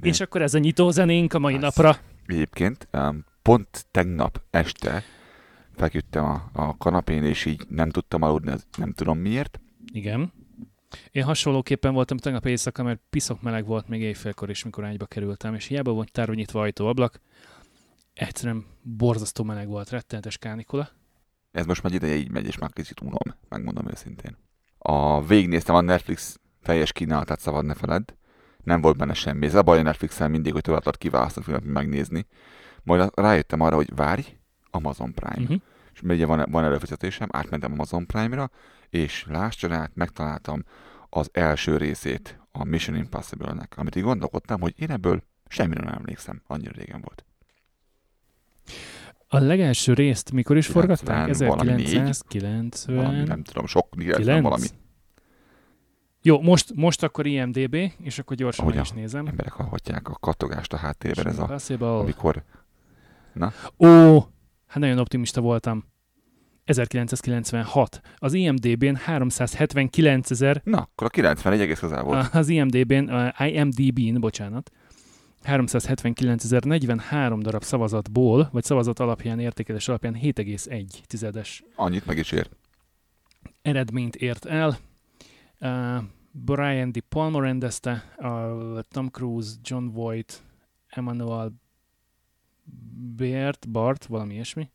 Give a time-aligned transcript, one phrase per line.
[0.00, 1.60] És akkor ez a nyitó zenénk a mai Az.
[1.60, 1.96] napra.
[2.26, 2.88] Egyébként
[3.42, 5.02] pont tegnap este
[5.76, 9.60] feküdtem a, a kanapén, és így nem tudtam aludni, nem tudom miért.
[9.92, 10.32] Igen.
[11.10, 15.54] Én hasonlóképpen voltam tegnap éjszaka, mert piszok meleg volt még éjfélkor is, mikor ágyba kerültem,
[15.54, 17.20] és hiába volt tárva nyitva ajtó, ablak,
[18.14, 20.88] egyszerűen borzasztó meleg volt, rettenetes kánikula.
[21.52, 24.36] Ez most már ideje így megy, és már kicsit unom, megmondom őszintén.
[24.84, 28.12] A végignéztem a Netflix teljes kínálatát, szabad ne feledd.
[28.64, 29.46] Nem volt benne semmi.
[29.46, 32.26] Ez a baj a netflix mindig, hogy tovább tudod kiválasztani filmet megnézni.
[32.82, 34.22] Majd rájöttem arra, hogy várj,
[34.70, 35.42] Amazon Prime.
[35.42, 35.60] Uh-huh.
[35.92, 38.50] És ugye van, van előfizetésem, átmentem Amazon Prime-ra,
[38.88, 40.64] és láss csodát, megtaláltam
[41.08, 46.42] az első részét a Mission Impossible-nek, amit így gondolkodtam, hogy én ebből semmire nem emlékszem,
[46.46, 47.24] annyira régen volt.
[49.34, 51.48] A legelső részt mikor is 90 forgatták?
[51.48, 51.86] valami négy.
[51.86, 52.96] 1990.
[52.96, 54.42] Valami, nem tudom, sok, 90 Kilenc?
[54.42, 54.66] valami.
[56.22, 59.26] Jó, most, most akkor IMDB, és akkor gyorsan Ahogy is nézem.
[59.26, 61.98] Emberek hallhatják a kattogást a háttérben, ez a, Impossible.
[61.98, 62.44] amikor
[63.78, 64.18] Ó,
[64.66, 65.84] hát nagyon optimista voltam.
[66.64, 68.00] 1996.
[68.16, 72.34] Az IMDB-n 379 ezer, Na, akkor a 91 egész közel volt.
[72.34, 74.70] az IMDB-n, IMDB-n, bocsánat,
[75.44, 82.48] 379.043 darab szavazatból, vagy szavazat alapján, értékelés alapján 7,1 tizedes Annyit meg is ér.
[83.62, 84.78] eredményt ért el.
[85.60, 87.00] Uh, Brian D.
[87.08, 90.42] Palmer rendezte, uh, Tom Cruise, John Voight,
[90.88, 91.52] Emmanuel
[93.16, 94.70] Bert, Bart, valami ilyesmi.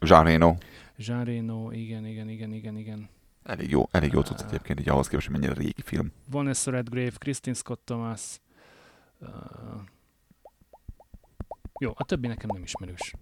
[0.00, 0.56] Jean Reno.
[0.96, 3.08] Jean Reno, igen, igen, igen, igen, igen.
[3.42, 6.12] Elég jó, elég jó tudsz egyébként így ahhoz képest, hogy mennyire régi film.
[6.30, 8.40] Vanessa Redgrave, Christine Scott Thomas.
[9.22, 9.28] Uh,
[11.78, 13.14] jó, a többi nekem nem ismerős.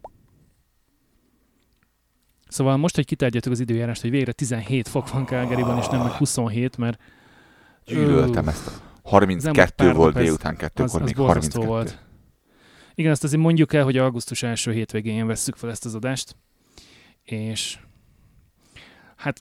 [2.48, 6.12] Szóval most, hogy kitárgyaltuk az időjárást, hogy végre 17 fok van Calgaryban, és nem meg
[6.12, 7.00] 27, mert
[7.84, 8.66] Gyűlöltem ezt.
[8.66, 11.66] A az 32 elmúlt pár volt délután kettőkor, még borzasztó 32.
[11.66, 12.04] volt.
[12.94, 16.36] Igen, azt azért mondjuk el, hogy augusztus első hétvégén vesszük fel ezt az adást,
[17.22, 17.78] és
[19.16, 19.40] hát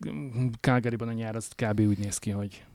[0.61, 1.79] Calgaryban a nyár az kb.
[1.79, 2.65] úgy néz ki, hogy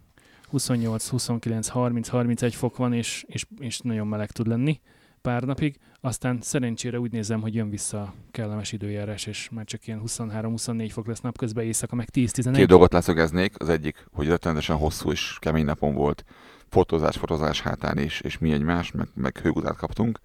[0.55, 4.81] 28, 29, 30, 31 fok van, és, és, és nagyon meleg tud lenni
[5.21, 5.79] pár napig.
[6.01, 10.89] Aztán szerencsére úgy nézem, hogy jön vissza a kellemes időjárás, és már csak ilyen 23-24
[10.93, 12.51] fok lesz napközben, éjszaka meg 10-11.
[12.55, 13.55] Két dolgot leszögeznék.
[13.59, 16.25] Az egyik, hogy rettenetesen hosszú és kemény napon volt.
[16.69, 20.21] Fotózás, fotózás hátán is, és mi egymás, meg, meg hőgutát kaptunk.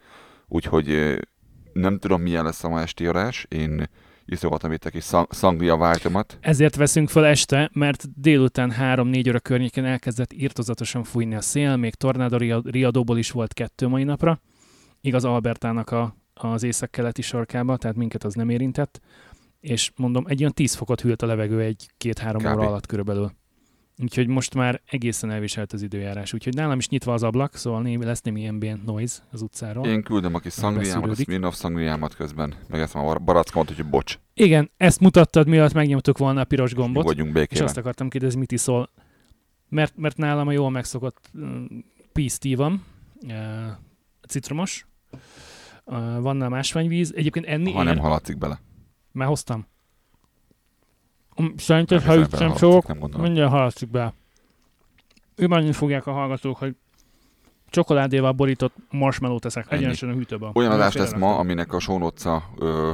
[0.47, 1.19] Úgyhogy
[1.73, 3.45] nem tudom, milyen lesz a ma esti adás.
[3.49, 3.89] Én
[4.31, 6.37] iszogatom itt egy kis szang- szangria váltomat.
[6.41, 11.95] Ezért veszünk fel este, mert délután 3-4 óra környékén elkezdett írtozatosan fújni a szél, még
[11.95, 14.41] tornádó ria- riadóból is volt kettő mai napra.
[15.01, 18.99] Igaz Albertának a, az északkeleti sarkába, tehát minket az nem érintett.
[19.59, 22.57] És mondom, egy olyan 10 fokot hűlt a levegő egy-két-három Kb.
[22.57, 23.31] óra alatt körülbelül.
[24.01, 26.33] Úgyhogy most már egészen elviselt az időjárás.
[26.33, 29.85] Úgyhogy nálam is nyitva az ablak, szóval némi, lesz némi ambient noise az utcáról.
[29.85, 31.15] Én küldöm a kis szangriámat, a.
[31.15, 32.53] Smirnoff szangriámat közben.
[32.67, 37.15] Megeszem a barackomat, úgyhogy bocs, Igen, ezt mutattad, miatt megnyomtuk volna a piros gombot.
[37.49, 38.89] És azt akartam kérdezni, mit iszol.
[39.69, 41.31] Mert, mert nálam a jól megszokott
[42.11, 42.85] peace tea van,
[44.27, 44.87] citromos,
[46.19, 47.13] van nálam ásványvíz.
[47.15, 48.59] Egyébként enni Ha ér, nem haladszik bele.
[49.11, 49.65] már hoztam.
[51.39, 53.21] Um, Szerinted, ha itt nem gondolom.
[53.21, 54.13] mindjárt haladszik be.
[55.35, 56.75] Ő fogják a hallgatók, hogy
[57.69, 60.49] csokoládéval borított marshmallow teszek egyenesen a hűtőbe.
[60.53, 62.91] Olyan adás lesz ma, aminek a sónotca ö,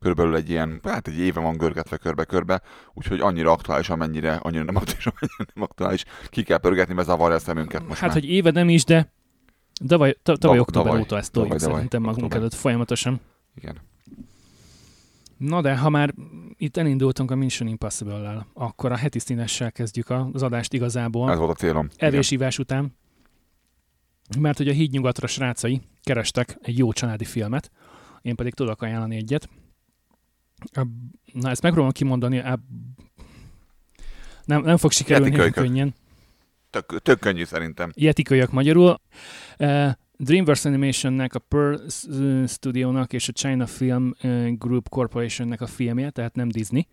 [0.00, 2.60] körülbelül egy ilyen, hát egy éve van görgetve körbe-körbe,
[2.94, 6.04] úgyhogy annyira aktuális, amennyire, annyira nem aktuális, amennyire nem aktuális.
[6.28, 8.18] Ki kell pörgetni, mert zavarja a szemünket most Hát, már.
[8.20, 9.12] hogy éve nem is, de
[9.88, 13.20] tavaly, ta- tavaly október óta ezt toljuk szerintem magunk előtt folyamatosan.
[13.54, 13.76] Igen.
[15.38, 16.14] Na de, ha már
[16.56, 21.30] itt elindultunk a Mission Impossible-lel, akkor a heti színessel kezdjük az adást igazából.
[21.30, 21.88] Ez volt a célom.
[21.96, 22.96] Evésívás után.
[24.38, 27.70] Mert hogy a hídnyugatra srácai kerestek egy jó családi filmet,
[28.22, 29.48] én pedig tudok ajánlani egyet.
[31.32, 32.42] Na, ezt megpróbálom kimondani,
[34.44, 35.94] nem, nem fog sikerülni könnyen.
[36.70, 37.90] Tök, tök könnyű szerintem.
[37.94, 39.00] Jetikölyök magyarul.
[40.18, 41.74] Uh, DreamWorks Animationnek, a Pearl
[42.46, 46.86] Studionak és a China Film uh, Group Corporationnek a filmje, tehát nem Disney.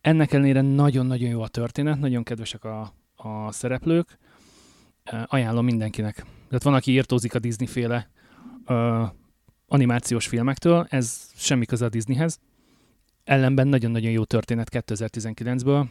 [0.00, 4.18] Ennek ellenére nagyon-nagyon jó a történet, nagyon kedvesek a, a szereplők.
[5.12, 6.14] Uh, ajánlom mindenkinek.
[6.48, 8.10] Tehát van, aki írtózik a Disney féle
[8.66, 9.08] uh,
[9.66, 12.38] animációs filmektől, ez semmi köze a Disneyhez.
[13.24, 15.86] Ellenben nagyon-nagyon jó történet 2019-ből.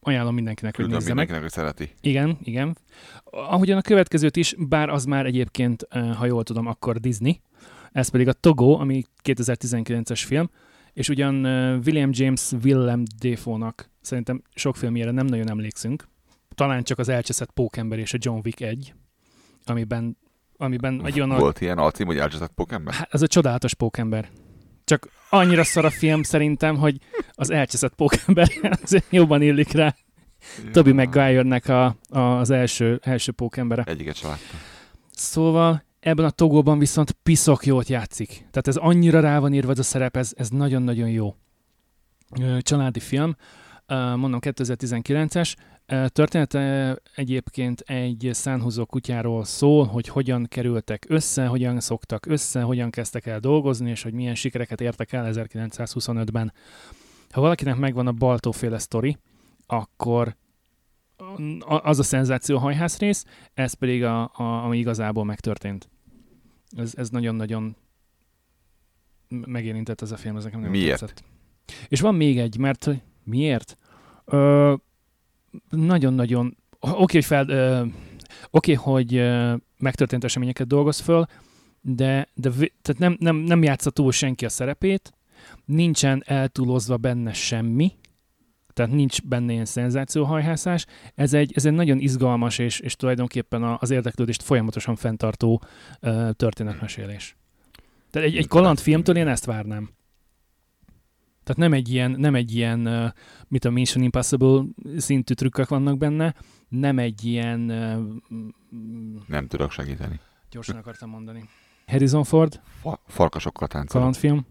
[0.00, 1.28] Ajánlom mindenkinek, hogy Küldöm nézze meg.
[1.28, 1.94] mindenkinek, hogy szereti.
[2.00, 2.78] Igen, igen.
[3.24, 7.40] Ahogyan a következőt is, bár az már egyébként, eh, ha jól tudom, akkor Disney.
[7.92, 10.50] Ez pedig a Togo, ami 2019-es film.
[10.92, 11.34] és ugyan
[11.86, 16.08] William James Willem Dafoe-nak szerintem sok filmjére nem nagyon emlékszünk,
[16.54, 18.94] talán csak az elcseszett pókember és a John Wick 1,
[19.64, 20.16] amiben,
[20.56, 21.28] amiben egy olyan...
[21.38, 22.94] Volt ilyen alcím, hogy elcseszett pókember?
[22.94, 24.28] Hát, ez a csodálatos pókember.
[24.84, 26.98] Csak annyira szar a film szerintem, hogy
[27.32, 28.48] az elcseszett pókember
[29.10, 29.94] jobban illik rá.
[30.64, 30.70] Ja.
[30.70, 33.82] Toby Maguire-nek a, a, az első, első pókembere.
[33.82, 34.58] Egyiket sem láttam.
[35.10, 38.28] Szóval ebben a togóban viszont piszok jót játszik.
[38.28, 41.36] Tehát ez annyira rá van írva ez a szerep, ez, ez nagyon-nagyon jó.
[42.60, 43.36] Családi film,
[44.16, 45.54] mondom 2019-es.
[45.86, 53.26] Története egyébként egy szánhúzó kutyáról szól, hogy hogyan kerültek össze, hogyan szoktak össze, hogyan kezdtek
[53.26, 56.52] el dolgozni, és hogy milyen sikereket értek el 1925-ben.
[57.30, 59.18] Ha valakinek megvan a Baltóféle sztori,
[59.66, 60.36] akkor
[61.66, 65.88] az a szenzáció hajház rész, ez pedig a, a, ami igazából megtörtént.
[66.76, 67.76] Ez, ez nagyon-nagyon
[69.28, 71.00] megérintett ez a film, ez nekem nagyon Miért?
[71.00, 71.24] Tetszett.
[71.88, 72.90] És van még egy, mert
[73.24, 73.78] miért?
[74.24, 74.74] Ö,
[75.70, 77.80] nagyon-nagyon, oké, okay, hogy fel, ö,
[78.50, 81.26] oké, okay, hogy ö, megtörtént eseményeket dolgoz föl,
[81.80, 82.50] de, de
[82.82, 85.12] tehát nem, nem, nem játsza túl senki a szerepét,
[85.64, 87.92] nincsen eltúlozva benne semmi,
[88.74, 90.86] tehát nincs benne ilyen szenzációhajhászás.
[91.14, 95.62] Ez egy, ez egy nagyon izgalmas és, és tulajdonképpen az érdeklődést folyamatosan fenntartó
[96.02, 97.36] uh, történetmesélés.
[98.10, 99.90] Tehát egy, egy kalandfilmtől én ezt várnám.
[101.44, 103.12] Tehát nem egy ilyen, nem egy ilyen
[103.48, 104.64] mit a Mission Impossible
[104.96, 106.34] szintű trükkök vannak benne,
[106.68, 107.60] nem egy ilyen...
[109.26, 110.20] Nem tudok segíteni.
[110.50, 111.48] Gyorsan akartam mondani.
[111.86, 112.60] Harrison Ford.
[112.80, 113.92] Fa- farkasokkal táncolok.
[113.92, 114.46] Kalandfilm.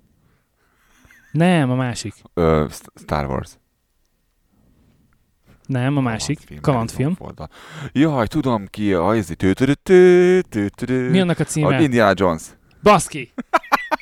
[1.32, 2.14] Nem, a másik.
[2.34, 3.58] Ö, Star Wars.
[5.66, 6.60] Nem, a másik.
[6.62, 7.18] Kalandfilm.
[7.92, 9.36] Jaj, tudom ki, a izzi.
[10.88, 11.76] Mi annak a címe?
[11.76, 12.44] A Indiana Jones.
[12.84, 13.34] Baszki!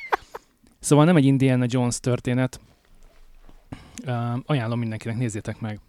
[0.80, 2.60] szóval nem egy Indiana Jones történet.
[4.44, 5.80] Ajánlom mindenkinek, nézzétek meg.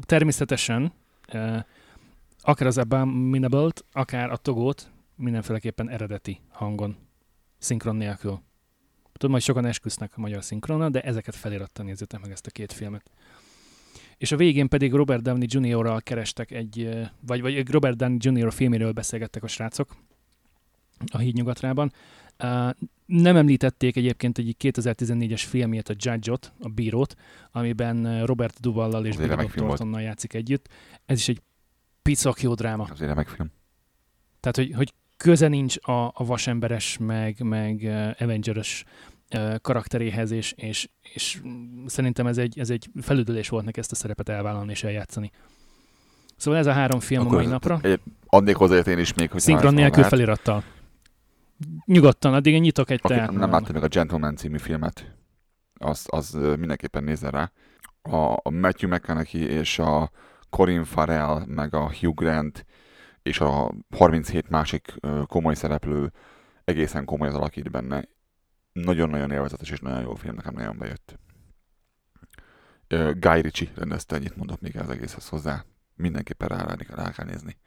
[0.00, 0.92] Természetesen
[2.40, 6.96] akár az Abominable-t, akár a Togót mindenféleképpen eredeti hangon,
[7.58, 8.40] szinkron nélkül.
[9.12, 12.72] Tudom, hogy sokan esküsznek a magyar szinkronnal, de ezeket felirattal nézzétek meg ezt a két
[12.72, 13.10] filmet
[14.18, 16.88] és a végén pedig Robert Downey Jr.-ral kerestek egy,
[17.20, 18.52] vagy, vagy Robert Downey Jr.
[18.52, 19.96] filméről beszélgettek a srácok
[21.12, 21.92] a hídnyugatrában.
[21.92, 22.00] Uh,
[23.06, 27.14] nem említették egyébként egy 2014-es filmjét, a Judge-ot, a bírót,
[27.52, 30.68] amiben Robert Duvallal és Billy Thorntonnal játszik együtt.
[31.06, 31.42] Ez is egy
[32.02, 32.86] picak jó dráma.
[32.90, 33.50] Az remek film.
[34.40, 37.84] Tehát, hogy, hogy köze nincs a, a vasemberes, meg, meg
[38.18, 38.84] Avengeres
[39.60, 41.40] karakteréhez, és, és, és
[41.86, 45.30] szerintem ez egy, ez egy felüdülés volt neki ezt a szerepet elvállalni és eljátszani.
[46.36, 47.80] Szóval ez a három film Akkor a mai napra.
[48.26, 50.62] adnék hozzájött én is még, hogy Szinkron nélkül felirattal.
[51.84, 53.30] Nyugodtan, addig én nyitok egy teát.
[53.30, 55.14] Nem láttam meg a Gentleman című filmet.
[55.74, 57.52] Az, az mindenképpen nézze rá.
[58.02, 60.10] A Matthew McConaughey és a
[60.50, 62.66] Corin Farrell, meg a Hugh Grant
[63.22, 64.94] és a 37 másik
[65.26, 66.12] komoly szereplő
[66.64, 68.08] egészen komoly az alakít benne
[68.72, 71.18] nagyon-nagyon élvezetes és nagyon jó film, nekem nagyon bejött.
[73.20, 75.64] Guy Ritchie rendezte, ennyit mondok még az egészhez hozzá.
[75.94, 77.58] Mindenképpen rá, rá kell nézni.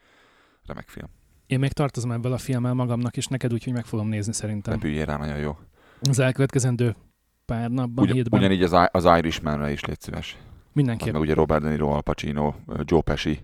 [0.64, 1.19] Remek film.
[1.50, 4.80] Én még tartozom ebből a filmmel magamnak, és neked úgy, hogy meg fogom nézni szerintem.
[4.82, 5.56] Ne rá, nagyon jó.
[6.00, 6.96] Az elkövetkezendő
[7.44, 8.40] pár napban, Ugy, hétben.
[8.40, 10.36] Ugyanígy az, az Irishmanre is légy szíves.
[10.72, 11.12] Mindenképp.
[11.12, 12.54] Meg ugye Robert De Niro, Al Pacino,
[12.84, 13.40] Joe Pesci,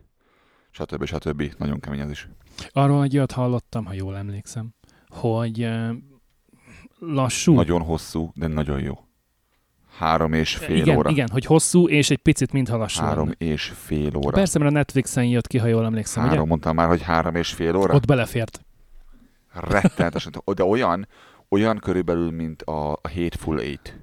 [0.70, 1.04] stb.
[1.04, 1.54] stb.
[1.58, 2.28] Nagyon kemény ez is.
[2.72, 4.74] Arról egy olyat hallottam, ha jól emlékszem,
[5.08, 5.68] hogy
[6.98, 7.54] lassú.
[7.54, 9.05] Nagyon hosszú, de nagyon jó.
[9.98, 11.10] Három és fél igen, óra.
[11.10, 13.52] Igen, hogy hosszú, és egy picit mintha lassú Három lenne.
[13.52, 14.30] és fél óra.
[14.30, 16.48] Persze, mert a Netflixen jött ki, ha jól emlékszem, Három, ugye?
[16.48, 17.94] mondtam már, hogy három és fél óra?
[17.94, 18.60] Ott belefért.
[19.52, 20.32] Rettenetesen.
[20.54, 21.08] de olyan,
[21.48, 23.98] olyan körülbelül, mint a, a Hateful Eight.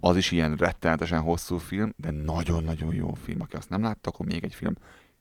[0.00, 3.40] Az is ilyen rettenetesen hosszú film, de nagyon-nagyon jó film.
[3.40, 4.74] Aki azt nem látta, akkor még egy film.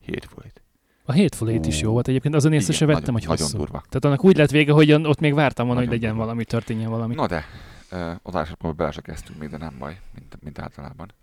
[0.05, 0.61] Hateful Eight.
[1.05, 3.43] A Hateful Eight is jó volt egyébként, azon észre se vettem, nagyon, hogy hosszú.
[3.43, 3.83] Nagyon durva.
[3.89, 6.23] Tehát annak úgy lett vége, hogy ott még vártam volna, hogy legyen durva.
[6.25, 7.15] valami, történjen valami.
[7.15, 7.45] Na de,
[7.91, 11.13] uh, adásokból bele se kezdtünk még, de nem baj, mint, mint általában.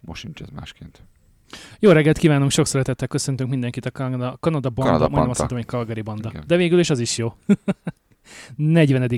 [0.00, 1.02] Most sincs ez másként.
[1.78, 5.58] Jó reggelt kívánunk, sok szeretettel köszöntünk mindenkit a Kanada, Kanada Banda, Kanada majdnem azt mondtam,
[5.58, 6.28] hogy Calgary Banda.
[6.28, 6.44] Igen.
[6.46, 7.34] De végül is az is jó.
[8.56, 9.08] 40.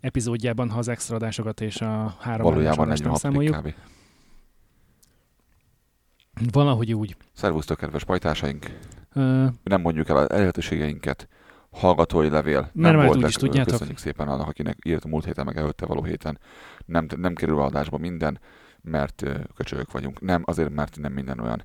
[0.00, 3.56] epizódjában, ha az extra adásokat és a három Valójában 46 számoljuk.
[3.56, 3.74] Kb.
[6.52, 7.16] Valahogy úgy.
[7.32, 8.78] Szervusztok, kedves pajtásaink!
[9.14, 11.28] Uh, nem mondjuk el a elérhetőségeinket.
[11.70, 12.70] Hallgatói levél.
[12.72, 13.72] Nem volt úgy is tudjátok.
[13.72, 16.38] Köszönjük szépen annak, akinek írt a múlt héten, meg előtte való héten.
[16.86, 18.40] Nem, nem kerül adásba minden,
[18.82, 19.24] mert
[19.54, 20.20] köcsögök vagyunk.
[20.20, 21.64] Nem, azért, mert nem minden olyan.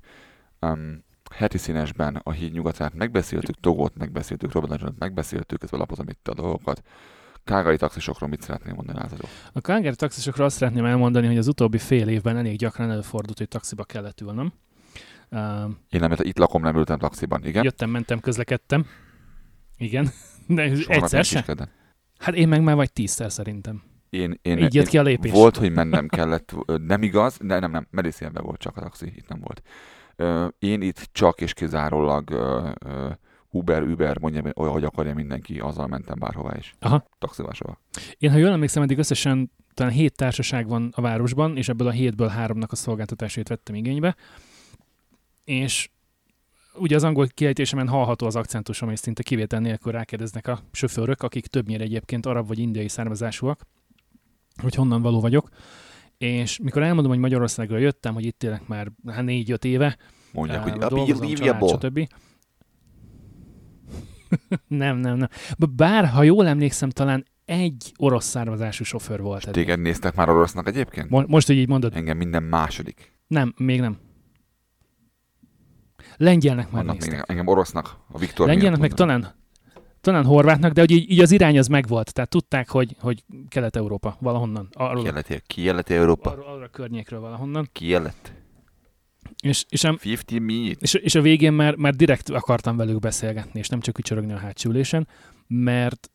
[0.60, 6.34] Um, heti színesben a híd nyugatát megbeszéltük, Togót megbeszéltük, Robert megbeszéltük, ez lapozom itt a
[6.34, 6.82] dolgokat.
[7.44, 9.24] kágai taxisokról mit szeretnél mondani, Lázadó?
[9.52, 13.48] A Calgary taxisokról azt szeretném elmondani, hogy az utóbbi fél évben elég gyakran előfordult, hogy
[13.48, 14.52] taxiba kellett ülnöm.
[15.30, 17.64] Uh, Én nem, itt lakom, nem ültem taxiban, igen?
[17.64, 18.86] jöttem, mentem, közlekedtem.
[19.76, 20.08] Igen.
[20.46, 21.44] De ez Soha egyszer se.
[22.18, 23.82] Hát én meg már vagy tízszer szerintem.
[24.10, 25.32] Én, én, Így jött én, ki a lépés.
[25.32, 26.54] Volt, hogy mennem kellett,
[26.86, 29.62] nem igaz, de nem, nem, Medicine volt csak a taxi, itt nem volt.
[30.58, 32.30] Én itt csak és kizárólag
[33.50, 36.74] Uber, Uber, mondja, olyan, hogy akarja mindenki, azzal mentem bárhová is.
[36.78, 37.06] Aha.
[37.18, 37.80] Taxival soha.
[38.18, 41.90] Én, ha jól emlékszem, eddig összesen talán hét társaság van a városban, és ebből a
[41.90, 44.16] hétből háromnak a szolgáltatásait vettem igénybe.
[45.44, 45.90] És
[46.78, 51.46] ugye az angol kiejtésemen hallható az akcentusom, és szinte kivétel nélkül rákérdeznek a sofőrök, akik
[51.46, 53.66] többnyire egyébként arab vagy indiai származásúak,
[54.62, 55.48] hogy honnan való vagyok.
[56.18, 59.96] És mikor elmondom, hogy Magyarországról jöttem, hogy itt élek már hát négy-öt éve,
[60.32, 62.08] Mondják, eh, hogy a stb.
[64.68, 65.28] nem, nem, nem.
[65.76, 69.50] Bár, ha jól emlékszem, talán egy orosz származású sofőr volt.
[69.50, 71.10] Téged néztek már orosznak egyébként?
[71.10, 73.12] Mo- most, hogy így mondod, Engem minden második.
[73.26, 73.98] nem, még nem.
[76.16, 77.30] Lengyelnek már Vannak még, néztek.
[77.30, 79.06] engem orosznak, a Viktor Lengyelnek meg mondom.
[79.06, 79.34] talán,
[80.00, 82.12] talán horvátnak, de hogy így, így az irány az megvolt.
[82.12, 84.68] Tehát tudták, hogy, hogy Kelet-Európa valahonnan.
[84.72, 86.30] Arról, Kijeleti, kijeleti Európa.
[86.30, 87.68] arról, arról a környékről valahonnan.
[87.72, 88.32] Kijelet.
[89.42, 90.76] És, és, a, 50 minutes.
[90.80, 94.36] és, és a végén már, már direkt akartam velük beszélgetni, és nem csak ücsörögni a
[94.38, 95.08] hátsó ülésen,
[95.46, 96.10] mert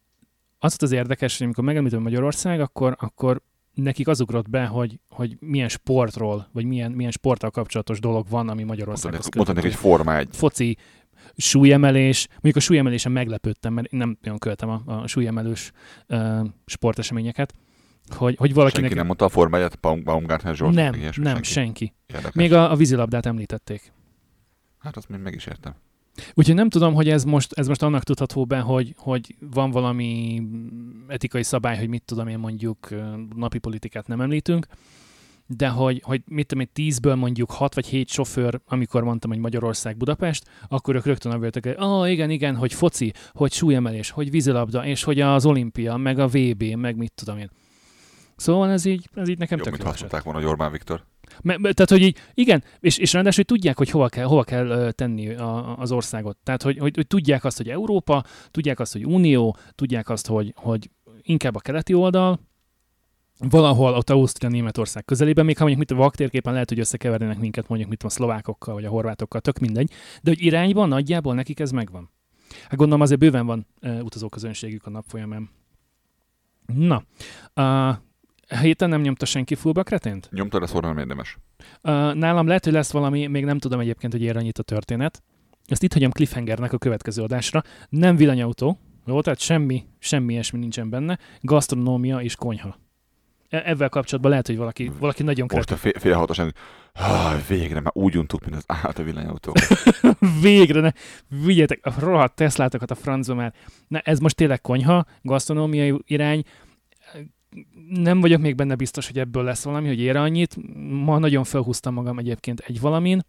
[0.59, 3.41] az volt az érdekes, hogy amikor megemlítem Magyarország, akkor, akkor
[3.73, 8.49] nekik az ugrott be, hogy, hogy milyen sportról, vagy milyen, milyen sporttal kapcsolatos dolog van,
[8.49, 9.61] ami Magyarországhoz köthető.
[9.61, 10.27] hogy Forma 1.
[10.31, 10.77] foci,
[11.37, 15.71] súlyemelés, mondjuk a súlyemelésen meglepődtem, mert nem nagyon követem a, a súlyemelős
[16.07, 17.53] uh, sporteseményeket,
[18.09, 18.81] hogy, hogy valakinek...
[18.81, 20.73] Senki nem mondta a Forma 1-et, Baum, Baumgartner Zsolt?
[20.73, 21.49] nem, ilyesmi, nem, senki.
[21.51, 21.93] senki.
[22.07, 22.33] Érdekes.
[22.33, 23.93] Még a, a vízilabdát említették.
[24.79, 25.75] Hát azt még meg is értem.
[26.33, 30.41] Úgyhogy nem tudom, hogy ez most, ez most annak tudható be, hogy, hogy van valami
[31.07, 32.89] etikai szabály, hogy mit tudom én mondjuk
[33.35, 34.67] napi politikát nem említünk,
[35.57, 39.39] de hogy, hogy mit tudom én, tízből mondjuk hat vagy hét sofőr, amikor mondtam, hogy
[39.39, 44.09] Magyarország, Budapest, akkor ők rögtön abban jöttek, hogy ah, igen, igen, hogy foci, hogy súlyemelés,
[44.09, 47.49] hogy vízilabda, és hogy az olimpia, meg a VB, meg mit tudom én.
[48.41, 51.03] Szóval ez így, ez így nekem Jobb, tök mint jó mondták volna, Orbán Viktor.
[51.41, 54.43] Me- me- tehát, hogy így, igen, és, és ráadásul hogy tudják, hogy hova kell, hova
[54.43, 56.37] kell tenni a, az országot.
[56.43, 60.53] Tehát, hogy, hogy, hogy tudják azt, hogy Európa, tudják azt, hogy Unió, tudják azt, hogy,
[60.55, 60.89] hogy
[61.21, 62.39] inkább a keleti oldal,
[63.49, 67.67] valahol ott Ausztria, Németország közelében, még ha mondjuk mit a vaktérképen lehet, hogy összekevernének minket
[67.67, 71.71] mondjuk mit a szlovákokkal, vagy a horvátokkal, tök mindegy, de hogy irányban nagyjából nekik ez
[71.71, 72.09] megvan.
[72.61, 75.49] Hát gondolom azért bőven van uh, utazóközönségük a nap folyamán.
[76.65, 77.03] Na,
[77.63, 77.99] a
[78.59, 80.29] héten nem nyomta senki fullba kretént?
[80.31, 81.37] Nyomtad, ez nem érdemes.
[81.81, 85.23] Uh, nálam lehet, hogy lesz valami, még nem tudom egyébként, hogy ér a történet.
[85.65, 87.63] Ezt itt hagyom cliffhangernek a következő adásra.
[87.89, 91.19] Nem villanyautó, jó, tehát semmi, semmi ilyesmi nincsen benne.
[91.41, 92.77] Gasztronómia és konyha.
[93.49, 95.91] E- Ezzel kapcsolatban lehet, hogy valaki, valaki nagyon Most kreatív.
[95.91, 96.53] a fél, fél hatosan,
[97.47, 99.53] végre, már úgy untuk, mint az állat a villanyautó.
[100.41, 100.91] Végre ne,
[101.45, 103.53] vigyetek a rohadt Teslátokat a francba már.
[103.87, 106.43] Na, ez most tényleg konyha, gasztronómiai irány.
[107.89, 110.57] Nem vagyok még benne biztos, hogy ebből lesz valami, hogy ér annyit.
[111.03, 113.25] Ma nagyon felhúztam magam egyébként egy valamin,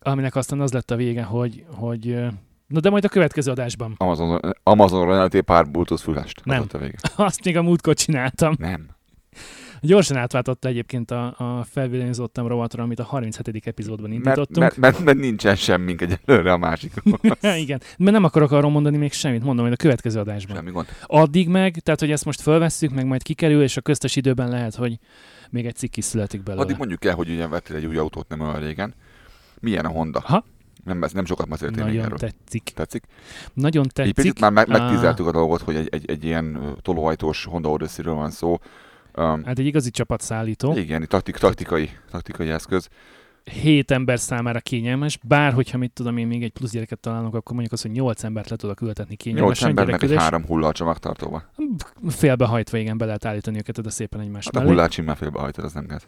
[0.00, 2.26] aminek aztán az lett a vége, hogy, hogy
[2.66, 3.94] Na de majd a következő adásban.
[3.96, 6.44] Amazon, Amazonra rendeltél pár Bluetooth fülest.
[6.44, 6.60] Nem.
[6.60, 6.96] Az a vége.
[7.16, 8.54] Azt még a múltkor csináltam.
[8.58, 8.86] Nem.
[9.80, 13.66] Gyorsan átváltotta egyébként a, a felvilányozottam rovatra, amit a 37.
[13.66, 14.58] epizódban Mert, indítottunk.
[14.58, 16.92] mert, mert, mert, nincsen semmink egyelőre a másik.
[17.64, 20.56] Igen, mert nem akarok arról mondani még semmit, mondom, hogy a következő adásban.
[20.56, 20.86] Semmi gond.
[21.06, 24.74] Addig meg, tehát hogy ezt most fölvesszük, meg majd kikerül, és a köztes időben lehet,
[24.74, 24.98] hogy
[25.50, 26.62] még egy cikk is születik belőle.
[26.64, 28.94] Addig mondjuk el, hogy ugye vettél egy új autót nem olyan régen.
[29.60, 30.18] Milyen a Honda?
[30.18, 30.44] Aha.
[30.84, 32.18] Nem, nem sokat beszéltél még Nagyon erről.
[32.18, 32.72] tetszik.
[32.74, 33.04] Tetszik?
[33.52, 34.14] Nagyon Egy tetszik.
[34.14, 38.30] picit már meg, megtizeltük a dolgot, hogy egy, egy, egy ilyen tolóajtós Honda Odyssey-ről van
[38.30, 38.58] szó.
[39.16, 40.76] Um, Hát egy igazi csapatszállító.
[40.76, 42.88] igen, taktik, taktikai, taktikai eszköz.
[43.50, 47.52] Hét ember számára kényelmes, bár hogyha mit tudom én még egy plusz gyereket találunk, akkor
[47.52, 49.68] mondjuk azt, hogy nyolc embert le tudok ültetni Nyolc kényelmesen.
[49.68, 51.42] ember meg egy három hullal csomagtartóba.
[52.08, 54.70] Félbehajtva, igen, be lehet állítani őket oda szépen egymás Hát a mellé.
[54.70, 56.06] hullát simán félbehajtod, az nem gáz.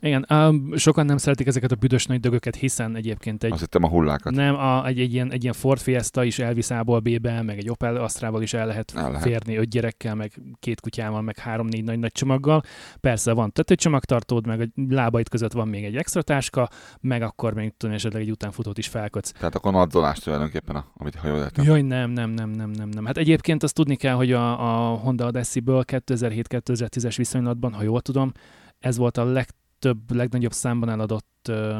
[0.00, 3.82] Igen, um, sokan nem szeretik ezeket a büdös nagy dögöket, hiszen egyébként egy Azt hittem
[3.82, 4.34] a hullákat.
[4.34, 7.70] Nem, a, egy, egy, ilyen, egy ilyen Ford Fiesta is elvisz A-ból B-be, meg egy
[7.70, 9.22] Opel Astrával is el lehet, El lehet.
[9.22, 12.62] férni öt gyerekkel, meg két kutyával, meg három-négy nagy-nagy csomaggal.
[13.00, 16.68] Persze van tetőcsomagtartód, meg a lábaid között van még egy extra táska,
[17.00, 19.32] meg akkor még tudom, esetleg egy utánfutót is felkötsz.
[19.32, 21.64] Tehát akkor nadzolás tulajdonképpen, a, amit ha jól értem.
[21.64, 23.04] Jaj, nem, nem, nem, nem, nem, nem.
[23.04, 28.32] Hát egyébként azt tudni kell, hogy a, a Honda Odyssey-ből 2007-2010-es viszonylatban, ha jól tudom,
[28.78, 31.76] ez volt a legtöbb, legnagyobb számban eladott uh,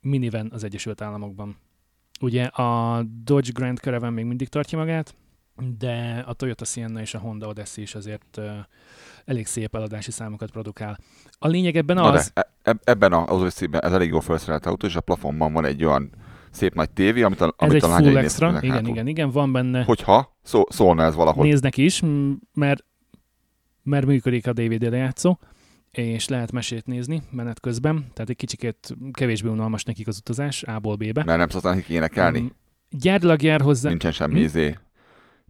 [0.00, 1.56] minivan az Egyesült Államokban.
[2.20, 5.14] Ugye a Dodge Grand Caravan még mindig tartja magát,
[5.78, 8.44] de a Toyota Sienna és a Honda Odyssey is azért uh,
[9.24, 10.98] elég szép eladási számokat produkál.
[11.38, 12.30] A lényeg ebben Na az...
[12.34, 15.84] de, e- ebben az Odyssey-ben ez elég jó felszerelt autó, és a plafonban van egy
[15.84, 16.10] olyan
[16.50, 18.68] szép nagy tévé, amit a, Ez amit egy a lányai full extra, hátul.
[18.68, 21.44] igen, igen, igen, van benne, Hogyha szó, szólna ez valahol.
[21.44, 22.02] néznek is,
[22.54, 22.84] mert,
[23.82, 25.38] mert működik a DVD lejátszó,
[25.90, 30.96] és lehet mesét nézni menet közben, tehát egy kicsikét kevésbé unalmas nekik az utazás A-ból
[30.96, 31.24] B-be.
[31.24, 32.38] Mert nem szokták énekelni.
[32.40, 32.52] Um,
[32.90, 33.88] Gyárilag jár hozzá...
[33.88, 34.44] Nincsen semmi Hm?
[34.44, 34.78] izé.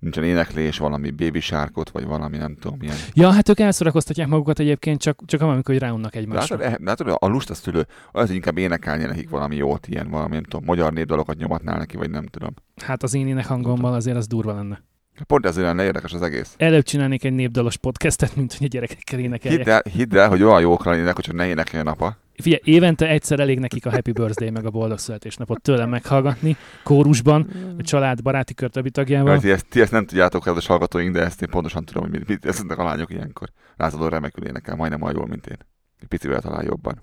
[0.03, 2.97] Nincsen éneklés, valami baby sárkot, vagy valami nem tudom milyen.
[3.13, 6.57] Ja, hát ők elszorakoztatják magukat egyébként, csak, csak amikor hogy ráunnak egymásra.
[6.57, 10.43] látod, látod, a lust az tőle, az inkább énekelni nekik valami jót, ilyen valami, nem
[10.43, 12.55] tudom, magyar népdalokat nyomatnál neki, vagy nem tudom.
[12.85, 14.83] Hát az én ének hangommal azért az durva lenne.
[15.27, 16.55] Pont ezért lenne érdekes az egész.
[16.57, 19.61] Előbb csinálnék egy népdalos podcastet, mint hogy a gyerekekkel énekeljek.
[19.61, 22.17] Hidd el, hidd el, hogy olyan jók lennének, hogy csak ne énekeljen apa.
[22.35, 27.49] Figyelj, évente egyszer elég nekik a Happy Birthday meg a boldog születésnapot tőlem meghallgatni, kórusban,
[27.79, 29.31] a család, baráti kör többi tagjával.
[29.31, 32.13] Mert ti ezt, ti ezt nem tudjátok, kedves hallgatóink, de ezt én pontosan tudom, hogy
[32.13, 33.49] mit, mit esznek a lányok ilyenkor.
[33.77, 35.59] Látod, remekül énekel, majdnem olyan jól, mint én.
[36.01, 37.03] Egy picivel talán jobban.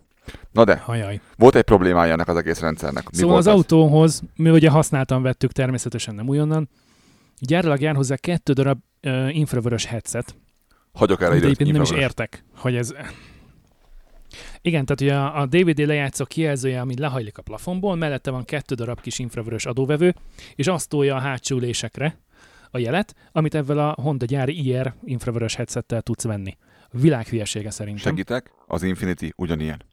[0.51, 1.21] Na de, Hajaj.
[1.38, 3.10] volt egy problémája ennek az egész rendszernek.
[3.10, 6.69] Mi Szóval volt az autóhoz, mi ugye használtan vettük, természetesen nem újonnan,
[7.39, 10.36] gyárilag jár hozzá kettő darab uh, infravörös headset,
[10.93, 11.71] Hagyok erre időt.
[11.71, 12.93] nem is értek, hogy ez...
[14.62, 18.75] Igen, tehát ugye a, a DVD lejátszó kijelzője, ami lehajlik a plafonból, mellette van kettő
[18.75, 20.15] darab kis infravörös adóvevő,
[20.56, 22.19] és azt tolja a hátsó ülésekre
[22.71, 26.58] a jelet, amit ebben a Honda gyári IR infravörös headsettel tudsz venni.
[26.91, 28.04] Világ hülyesége szerintem.
[28.04, 29.84] Segítek, az Infinity ugyanilyen.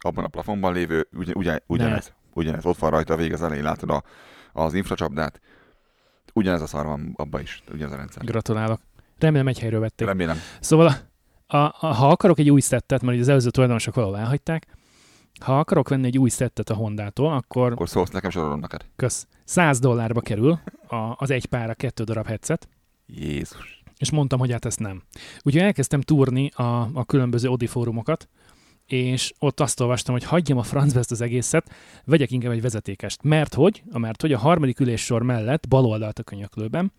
[0.00, 2.12] Abban a plafonban lévő, ugy, ugy, ugyanez.
[2.34, 2.66] Ugyanez.
[2.66, 4.02] Ott van rajta a vég az elején, látod a,
[4.52, 5.40] az infracsapdát.
[6.36, 8.24] Ugyanez a szar van abba is, ugyanez a rendszer.
[8.24, 8.80] Gratulálok.
[9.18, 10.06] Remélem egy helyről vették.
[10.06, 10.36] Remélem.
[10.60, 10.86] Szóval
[11.46, 14.66] a, a, ha akarok egy új szettet, mert az előző tulajdonosok valahol elhagyták,
[15.40, 18.84] ha akarok venni egy új szettet a Hondától, akkor Akkor szólsz nekem, sorolom neked.
[18.96, 22.68] kösz, 100 dollárba kerül a, az egy pára kettő darab headset,
[23.06, 23.82] Jézus.
[23.98, 25.02] és mondtam, hogy hát ezt nem.
[25.42, 28.28] Úgyhogy elkezdtem túrni a, a különböző Odi fórumokat,
[28.86, 31.70] és ott azt olvastam, hogy hagyjam a francba ezt az egészet,
[32.04, 33.22] vegyek inkább egy vezetékest.
[33.22, 36.92] Mert hogy, a mert hogy a harmadik üléssor mellett, bal oldalt a könyöklőben,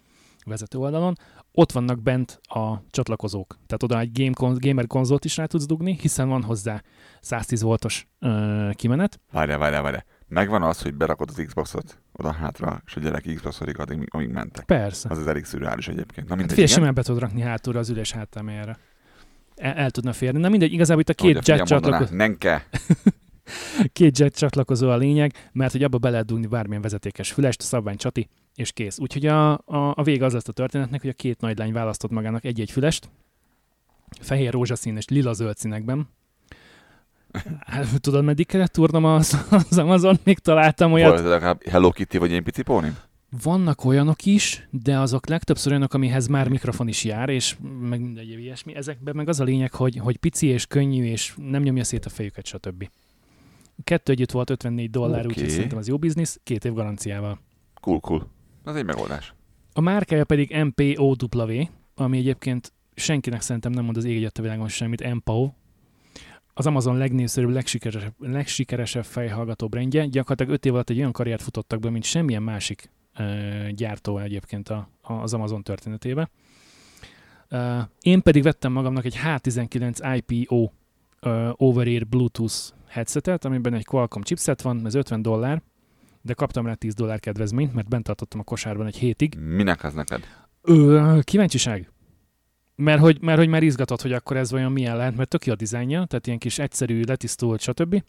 [0.45, 1.15] vezető oldalon,
[1.52, 3.58] ott vannak bent a csatlakozók.
[3.67, 6.82] Tehát oda egy game kon- gamer konzolt is rá tudsz dugni, hiszen van hozzá
[7.21, 9.19] 110 voltos ö, kimenet.
[9.32, 10.06] Várjál, várjál, várjál.
[10.28, 14.65] Megvan az, hogy berakod az Xboxot oda hátra, és a gyerek Xboxodik addig, amíg mentek.
[14.65, 15.10] Persze.
[15.10, 16.28] Az az elég szürreális egyébként.
[16.28, 16.76] Na Hát mindegy, fél igen.
[16.78, 18.78] simán be tudod rakni hátulra az ülés háttámjára.
[19.58, 20.39] El, el tudna férni.
[20.39, 22.60] Na mindegy, igazából itt a Ahogy két a jet, csatlakozó, kell.
[23.93, 27.98] két jet csatlakozó a lényeg, mert hogy abba be lehet dugni bármilyen vezetékes fülest, szabvány
[27.98, 29.00] csati, és kész.
[29.00, 32.12] Úgyhogy a, a, a vége az lesz a történetnek, hogy a két nagy lány választott
[32.12, 33.10] magának egy-egy fülest,
[34.22, 36.10] fehér, rózsaszín és lila-zöld színekben.
[37.65, 40.20] Hát, tudod, meddig kellett turnom az, az Amazon?
[40.24, 41.12] Még találtam olyat.
[41.12, 42.98] Volt legalább Hello Kitty vagy én pici pónim?
[43.30, 48.30] Vannak olyanok is, de azok legtöbbször olyanok, amihez már mikrofon is jár, és meg mindegy
[48.30, 48.76] ilyesmi.
[48.76, 52.10] Ezekben meg az a lényeg, hogy, hogy pici és könnyű, és nem nyomja szét a
[52.10, 52.90] fejüket, stb.
[53.84, 55.28] Kettő együtt volt 54 dollár, Oké.
[55.28, 57.40] úgyhogy szerintem az jó biznisz, két év garanciával.
[57.82, 58.28] Cool, cool.
[58.63, 59.34] Az egy megoldás.
[59.74, 61.16] A márkája pedig MPOW,
[61.96, 65.52] ami egyébként senkinek szerintem nem mond az ég a világon semmit, MPO.
[66.54, 70.06] Az Amazon legnépszerűbb, legsikeresebb, legsikeresebb fejhallgató brandje.
[70.06, 72.90] Gyakorlatilag 5 év alatt egy olyan karriert futottak be, mint semmilyen másik
[73.71, 76.30] gyártó egyébként a, a, az Amazon történetébe.
[78.01, 80.69] Én pedig vettem magamnak egy H19 IPO
[81.56, 82.56] over-ear Bluetooth
[82.88, 85.62] headsetet, amiben egy Qualcomm chipset van, ez 50 dollár,
[86.21, 89.36] de kaptam rá 10 dollár kedvezményt, mert bent tartottam a kosárban egy hétig.
[89.36, 90.23] Minek az neked?
[90.62, 91.91] Ö, kíváncsiság.
[92.75, 95.53] Mert hogy, mert hogy már izgatott, hogy akkor ez vajon milyen lehet, mert tök jó
[95.53, 98.03] a dizájnja, tehát ilyen kis egyszerű, letisztult, stb.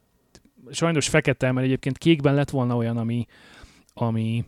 [0.70, 3.26] Sajnos fekete, mert egyébként kékben lett volna olyan, ami,
[3.94, 4.44] ami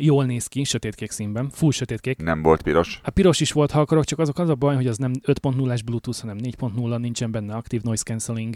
[0.00, 2.22] jól néz ki, sötétkék színben, full sötétkék.
[2.22, 3.00] Nem volt piros.
[3.04, 5.80] A piros is volt, ha akarok, csak azok az a baj, hogy az nem 5.0-es
[5.84, 8.54] Bluetooth, hanem 4.0, nincsen benne Active Noise Cancelling,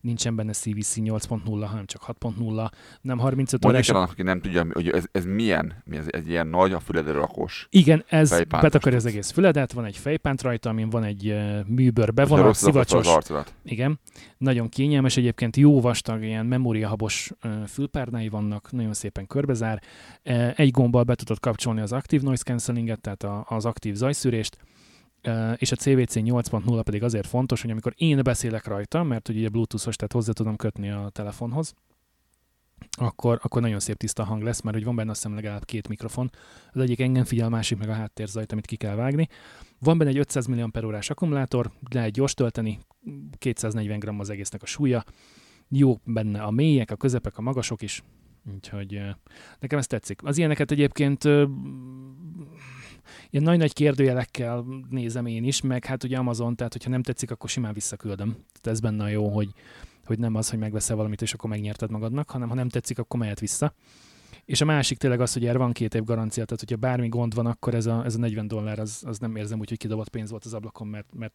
[0.00, 3.88] nincsen benne CVC 8.0, hanem csak 6.0, nem 35 Mondjuk órás.
[3.88, 6.80] el annak, aki nem tudja, hogy ez, ez milyen, mi ez egy ilyen nagy, a
[6.80, 7.66] füledre rakós.
[7.70, 11.66] Igen, ez Fejpántos betakarja az egész füledet, van egy fejpánt rajta, amin van egy uh,
[11.66, 13.08] műbőr bevonat, szivacsos.
[13.64, 14.00] Igen,
[14.38, 19.82] nagyon kényelmes, egyébként jó vastag, ilyen memóriahabos uh, fülpárnái vannak, nagyon szépen körbezár.
[20.24, 24.58] Uh, egy gombbal be tudod kapcsolni az Active Noise Cancellinget, tehát az aktív zajszűrést,
[25.56, 29.96] és a CVC 8.0 pedig azért fontos, hogy amikor én beszélek rajta, mert ugye Bluetooth-os,
[29.96, 31.74] tehát hozzá tudom kötni a telefonhoz,
[32.90, 35.88] akkor, akkor nagyon szép tiszta hang lesz, mert hogy van benne azt hiszem legalább két
[35.88, 36.30] mikrofon.
[36.72, 39.28] Az egyik engem figyel, a másik meg a háttérzajt, amit ki kell vágni.
[39.78, 42.78] Van benne egy 500 mAh akkumulátor, lehet gyors tölteni,
[43.38, 45.04] 240 g az egésznek a súlya.
[45.68, 48.02] Jó benne a mélyek, a közepek, a magasok is.
[48.54, 49.00] Úgyhogy
[49.60, 50.24] nekem ez tetszik.
[50.24, 51.24] Az ilyeneket egyébként
[53.30, 57.50] ilyen nagy-nagy kérdőjelekkel nézem én is, meg hát ugye Amazon, tehát hogyha nem tetszik, akkor
[57.50, 58.30] simán visszaküldöm.
[58.30, 59.48] Tehát ez benne a jó, hogy,
[60.04, 63.20] hogy nem az, hogy megveszel valamit, és akkor megnyerted magadnak, hanem ha nem tetszik, akkor
[63.20, 63.74] mehet vissza.
[64.44, 67.34] És a másik tényleg az, hogy erre van két év garancia, tehát hogyha bármi gond
[67.34, 70.08] van, akkor ez a, ez a 40 dollár, az, az nem érzem úgy, hogy kidobott
[70.08, 71.34] pénz volt az ablakon, mert, mert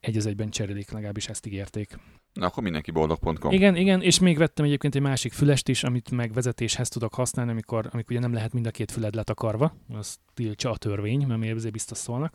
[0.00, 1.98] egy az egyben cserélik, legalábbis ezt ígérték.
[2.32, 3.52] Na, akkor mindenki boldog.com.
[3.52, 7.50] Igen, igen, és még vettem egyébként egy másik fülest is, amit meg vezetéshez tudok használni,
[7.50, 11.40] amikor, amikor ugye nem lehet mind a két füled letakarva, az tiltsa a törvény, mert
[11.40, 12.34] miért azért biztos szólnak.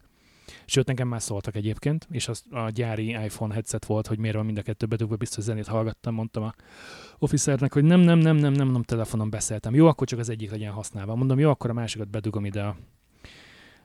[0.66, 4.46] Sőt, nekem már szóltak egyébként, és az a gyári iPhone headset volt, hogy miért van
[4.46, 6.54] mind a kettő bedugva, biztos zenét hallgattam, mondtam a
[7.20, 9.76] officernek, hogy nem, nem, nem, nem, nem, nem, telefonon beszéltem.
[9.76, 11.16] Jó, akkor csak az egyik legyen használva.
[11.16, 12.78] Mondom, jó, akkor a másikat bedugom ide a,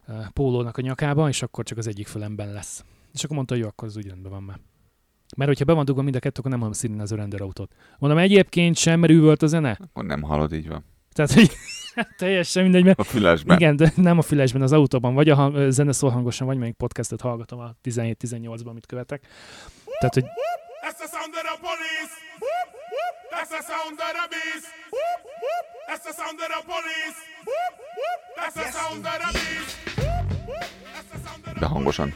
[0.06, 2.84] a pólónak a nyakába, és akkor csak az egyik fülemben lesz.
[3.12, 4.58] És akkor mondta, hogy jó, akkor az úgy rendben van már.
[5.36, 7.72] Mert hogyha be van dugva mind a kettő, akkor nem hallom színni az autót.
[7.98, 9.78] Mondom, egyébként sem, mert üvölt a zene.
[9.80, 10.84] Akkor nem hallod, így van.
[11.12, 11.50] Tehát, hogy
[12.18, 13.56] teljesen mindegy, mert A fülesben.
[13.56, 16.72] igen, de nem a fülesben, az autóban, vagy a hang, zene szól hangosan, vagy még
[16.72, 19.26] podcastet hallgatom a 17-18-ban, amit követek.
[19.98, 20.24] Tehát, hogy
[20.82, 22.14] That's the sound of the police.
[23.32, 24.66] That's the sound of the beast.
[25.88, 27.18] That's the sound of the police.
[28.38, 29.80] That's the sound of the beast.
[31.58, 32.14] De hangosan.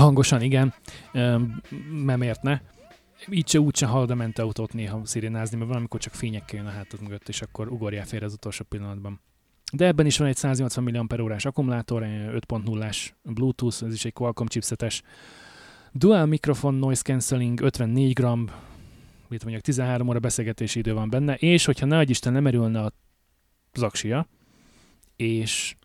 [0.00, 0.74] Hangosan, igen,
[1.12, 1.60] Öm,
[2.04, 2.62] nem értne.
[3.30, 6.70] Így se úgy se hallod a mentautót néha szirénázni, mert valamikor csak fényekkel jön a
[6.70, 9.20] hátad mögött, és akkor ugorjál félre az utolsó pillanatban.
[9.72, 15.02] De ebben is van egy 180 mAh akkumulátor, 5.0-ás Bluetooth, ez is egy Qualcomm chipsetes.
[15.92, 18.24] Dual mikrofon noise cancelling, 54 g,
[19.28, 22.92] mit mondjak, 13 óra beszélgetési idő van benne, és hogyha ne Isten nem erülne a
[23.74, 24.26] zaksia,
[25.16, 25.76] és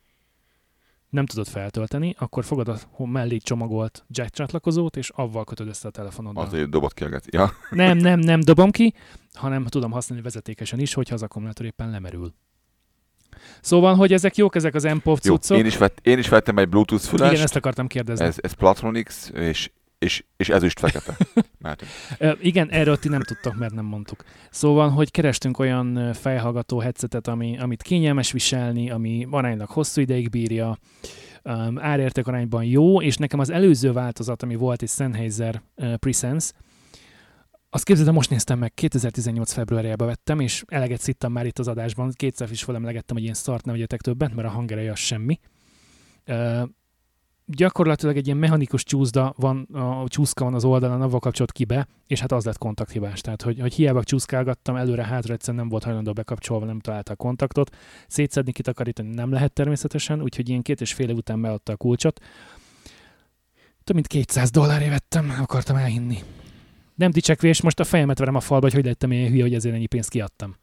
[1.11, 5.89] nem tudod feltölteni, akkor fogod a mellé csomagolt jack csatlakozót, és avval kötöd ezt a
[5.89, 6.45] telefonoddal.
[6.45, 7.05] Azért dobott ki.
[7.25, 7.51] Ja.
[7.69, 8.93] Nem, nem, nem dobom ki,
[9.33, 12.33] hanem tudom használni vezetékesen is, hogyha az akkumulátor éppen lemerül.
[13.61, 15.57] Szóval, hogy ezek jók, ezek az MPOV Jó, cuccok.
[15.57, 17.31] én is, vett, én is vettem egy Bluetooth fülest.
[17.31, 18.25] Igen, ezt akartam kérdezni.
[18.25, 19.71] ez, ez Platronix, és,
[20.01, 21.17] és, és ezüst fekete.
[22.17, 24.23] Ö, igen, erről ti nem tudtok, mert nem mondtuk.
[24.49, 30.77] Szóval, hogy kerestünk olyan fejhallgató headsetet, ami, amit kényelmes viselni, ami aránylag hosszú ideig bírja,
[31.43, 36.53] um, árérték arányban jó, és nekem az előző változat, ami volt egy Sennheiser uh, Presence,
[37.69, 41.67] azt képzeld, el, most néztem meg, 2018 februárjában vettem, és eleget szittem már itt az
[41.67, 45.39] adásban, kétszer is felemlegettem, hogy ilyen szart ne vegyetek többet, mert a hangereje az semmi.
[46.27, 46.61] Uh,
[47.55, 51.87] gyakorlatilag egy ilyen mechanikus csúszda van, a csúszka van az oldalon, avval kapcsolt ki be,
[52.07, 53.21] és hát az lett kontakthibás.
[53.21, 57.75] Tehát, hogy, hogy hiába csúszkálgattam, előre-hátra egyszerűen nem volt hajlandó bekapcsolva, nem találta a kontaktot.
[58.07, 62.19] Szétszedni, kitakarítani nem lehet természetesen, úgyhogy ilyen két és fél év után beadta a kulcsot.
[63.83, 66.17] Több mint 200 dollárért vettem, nem akartam elhinni.
[66.95, 69.75] Nem dicsekvés, most a fejemet verem a falba, hogy hogy lettem ilyen hülye, hogy ezért
[69.75, 70.55] ennyi pénzt kiadtam.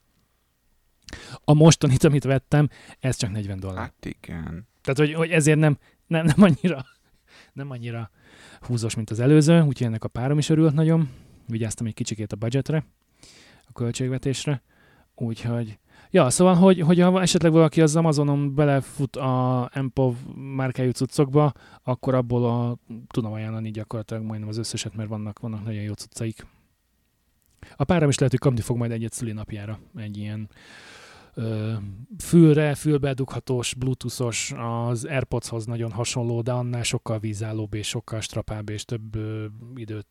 [1.45, 2.69] A mostanit, amit vettem,
[3.01, 3.79] ez csak 40 dollár.
[3.79, 4.69] Hát igen.
[4.83, 6.85] Tehát, hogy, hogy ezért nem, nem, nem annyira
[7.53, 8.11] nem annyira
[8.61, 11.09] húzós, mint az előző, úgyhogy ennek a párom is örült nagyon.
[11.47, 12.87] Vigyáztam egy kicsikét a budgetre,
[13.67, 14.63] a költségvetésre.
[15.15, 15.79] Úgyhogy,
[16.11, 22.15] ja, szóval, hogy, hogy ha esetleg valaki az Amazonon belefut a Empov márkájú cuccokba, akkor
[22.15, 26.47] abból a, tudom ajánlani gyakorlatilag majdnem az összeset, mert vannak, vannak nagyon jó cuccaik.
[27.77, 30.49] A párom is lehet, hogy kapni fog majd egyet szülinapjára, egy ilyen
[32.19, 38.69] fülre, fülbe dughatós, bluetoothos, az Airpodshoz nagyon hasonló, de annál sokkal vízállóbb és sokkal strapább
[38.69, 40.07] és több ö, időt,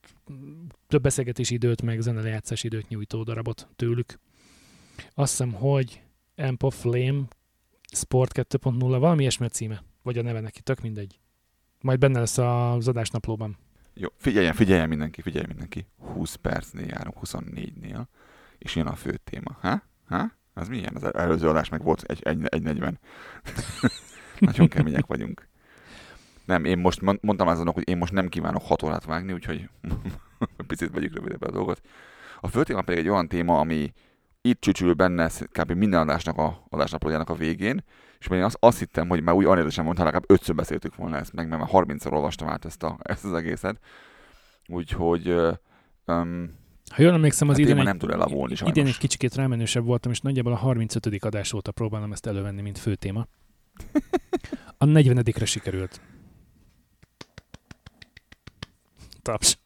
[0.87, 4.19] több beszélgetési időt, meg zenelejátszás időt nyújtó darabot tőlük.
[5.13, 6.01] Azt hiszem, hogy
[6.35, 7.23] Amp of Flame
[7.93, 9.83] Sport 2.0, valami ilyesmi a címe.
[10.03, 11.19] Vagy a neve neki, tök mindegy.
[11.81, 13.57] Majd benne lesz az adásnaplóban.
[13.93, 15.87] Jó, figyeljen, figyeljen mindenki, figyeljen mindenki.
[15.97, 18.05] 20 percnél járunk, 24-nél,
[18.57, 19.57] és jön a fő téma.
[19.61, 19.83] Ha?
[20.05, 20.36] Ha?
[20.57, 20.95] Az milyen?
[20.95, 22.99] Az előző adás meg volt egy, egy, egy 40.
[24.39, 25.47] Nagyon kemények vagyunk.
[26.45, 29.69] Nem, én most mond- mondtam azonok, hogy én most nem kívánok 6 órát vágni, úgyhogy
[30.67, 31.81] picit vegyük rövidebb a dolgot.
[32.41, 33.93] A fő téma pedig egy olyan téma, ami
[34.41, 35.71] itt csücsül benne kb.
[35.71, 37.83] minden adásnak a adásnaplójának a végén,
[38.19, 41.33] és én azt, azt hittem, hogy már úgy anérdesen mondta, legalább ötször beszéltük volna ezt
[41.33, 43.79] meg, mert már 30-szor olvastam át ezt, a, ezt az egészet.
[44.67, 45.35] Úgyhogy
[46.05, 46.51] um,
[46.93, 50.11] Ha jól emlékszem, az a idén egy, nem tud elavulni idén egy kicsikét rámenősebb voltam,
[50.11, 51.23] és nagyjából a 35.
[51.23, 53.27] adás óta próbálom ezt elővenni, mint fő téma.
[54.79, 56.01] A 40-re sikerült.
[59.21, 59.57] Taps.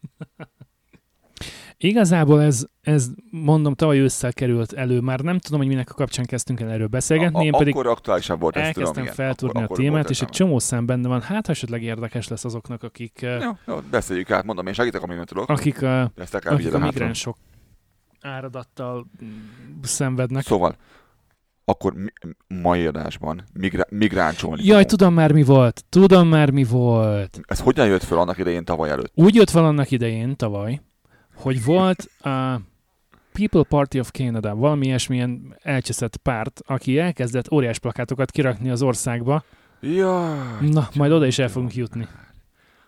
[1.84, 5.00] Igazából ez, ez, mondom, tavaly ősszel került elő.
[5.00, 7.88] Már nem tudom, hogy minek a kapcsán kezdtünk el erről beszélgetni, én a, pedig akkor
[7.88, 9.16] aktuálisabb volt, ezt tudom, elkezdtem igen.
[9.16, 11.22] feltúrni Akkor- a akkor témát, és egy csomó szám benne van.
[11.22, 15.26] Hát, ha esetleg érdekes lesz azoknak, akik, Jó, jó, beszéljük át, mondom, én segítek, amiben
[15.26, 15.50] tudok.
[15.50, 15.82] akik,
[16.16, 17.38] Ezt kell akik a a migránsok
[18.22, 19.28] áradattal mm,
[19.82, 20.44] szenvednek.
[20.44, 20.76] Szóval,
[21.66, 22.10] akkor mi,
[22.62, 25.84] mai adásban migrá- migráncsolni Jaj, tudom már mi volt.
[25.90, 27.40] Tudom már mi volt.
[27.48, 29.12] Ez hogyan jött föl annak idején tavaly előtt?
[29.16, 30.82] Úgy jött fel annak idején, tavaly,
[31.42, 32.62] hogy volt a
[33.32, 39.44] People Party of Canada, valami ilyesmilyen elcseszett párt, aki elkezdett óriás plakátokat kirakni az országba.
[39.80, 42.08] Jaj, Na, majd oda is el fogunk jutni.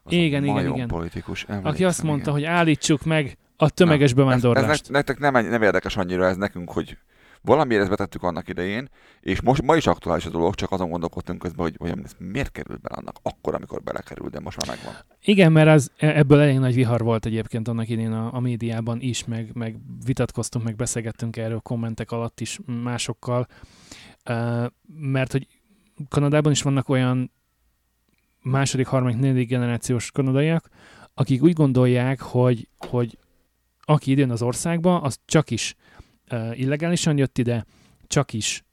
[0.04, 0.88] az igen, igen, igen.
[0.88, 2.34] politikus, Aki azt mondta, igen.
[2.34, 4.82] hogy állítsuk meg a tömeges Ez, bevándorlást.
[4.82, 6.98] ez nektek nem, nem érdekes annyira ez nekünk, hogy
[7.44, 8.90] valamiért ezt betettük annak idején,
[9.22, 12.52] és most ma is aktuális a dolog, csak azon gondolkodtunk közben, hogy, hogy ez miért
[12.52, 15.02] került bele annak akkor, amikor belekerült, de most már megvan.
[15.22, 19.26] Igen, mert az, ebből elég nagy vihar volt egyébként annak idén a, a médiában is,
[19.26, 23.48] meg, meg vitatkoztunk, meg beszélgettünk erről kommentek alatt is másokkal,
[24.30, 25.48] uh, mert hogy
[26.10, 27.32] Kanadában is vannak olyan
[28.42, 30.70] második, harmadik, negyedik generációs kanadaiak,
[31.14, 33.18] akik úgy gondolják, hogy, hogy
[33.86, 35.76] aki idén az országba, az csak is
[36.54, 37.66] illegálisan jött ide,
[38.08, 38.64] csak is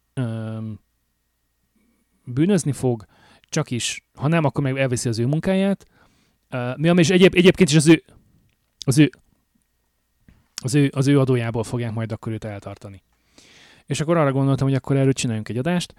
[2.25, 3.05] bűnözni fog,
[3.41, 5.87] csak is, ha nem, akkor meg elveszi az ő munkáját,
[6.77, 8.03] mi, ami is egyéb, egyébként is az ő,
[8.87, 9.11] az ő,
[10.63, 13.03] az ő, az ő adójából fogják majd akkor őt eltartani.
[13.87, 15.95] És akkor arra gondoltam, hogy akkor erről csináljunk egy adást.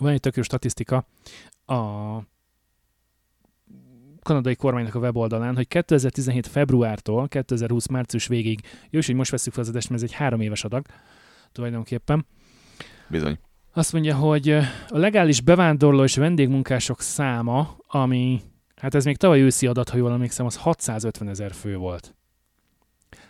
[0.00, 1.06] Van egy tök jó statisztika
[1.66, 1.76] a
[4.22, 9.52] kanadai kormánynak a weboldalán, hogy 2017 februártól 2020 március végig, jó is, hogy most veszük
[9.52, 10.86] fel az adást, mert ez egy három éves adag
[11.52, 12.26] tulajdonképpen,
[13.08, 13.38] Bizony.
[13.72, 14.48] azt mondja, hogy
[14.88, 18.40] a legális bevándorló és vendégmunkások száma, ami,
[18.76, 22.14] hát ez még tavaly őszi adat, ha jól emlékszem, az 650 ezer fő volt.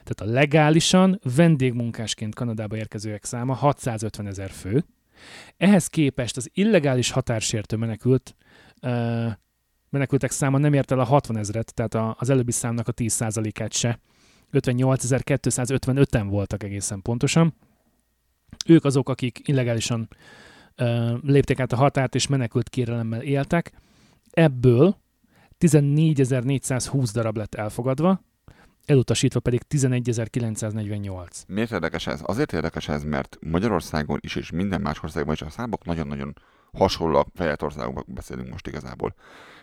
[0.04, 4.84] Tehát a legálisan vendégmunkásként Kanadába érkezőek száma 650 ezer fő.
[5.56, 8.36] Ehhez képest az illegális határsértő menekült
[9.92, 13.98] menekültek száma nem ért el a 60 ezeret, tehát az előbbi számnak a 10%-át se.
[14.52, 17.54] 58.255-en voltak egészen pontosan.
[18.66, 20.08] Ők azok, akik illegálisan
[20.76, 23.72] ö, lépték át a határt és menekült kérelemmel éltek.
[24.30, 24.96] Ebből
[25.58, 28.20] 14.420 darab lett elfogadva,
[28.84, 31.26] elutasítva pedig 11.948.
[31.46, 32.20] Miért érdekes ez?
[32.24, 36.34] Azért érdekes ez, mert Magyarországon is, és minden más országban is a számok nagyon-nagyon
[36.72, 39.14] hasonlóak, fejlett országokban beszélünk most igazából.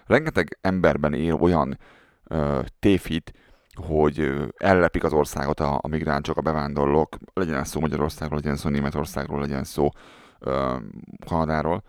[0.10, 1.80] Rengeteg emberben él olyan
[2.24, 3.34] ö, tévhit,
[3.74, 9.40] hogy ellepik az országot a, a migránsok, a bevándorlók, legyen szó Magyarországról, legyen szó Németországról,
[9.40, 9.90] legyen szó
[10.40, 10.76] ö,
[11.26, 11.84] Kanadáról,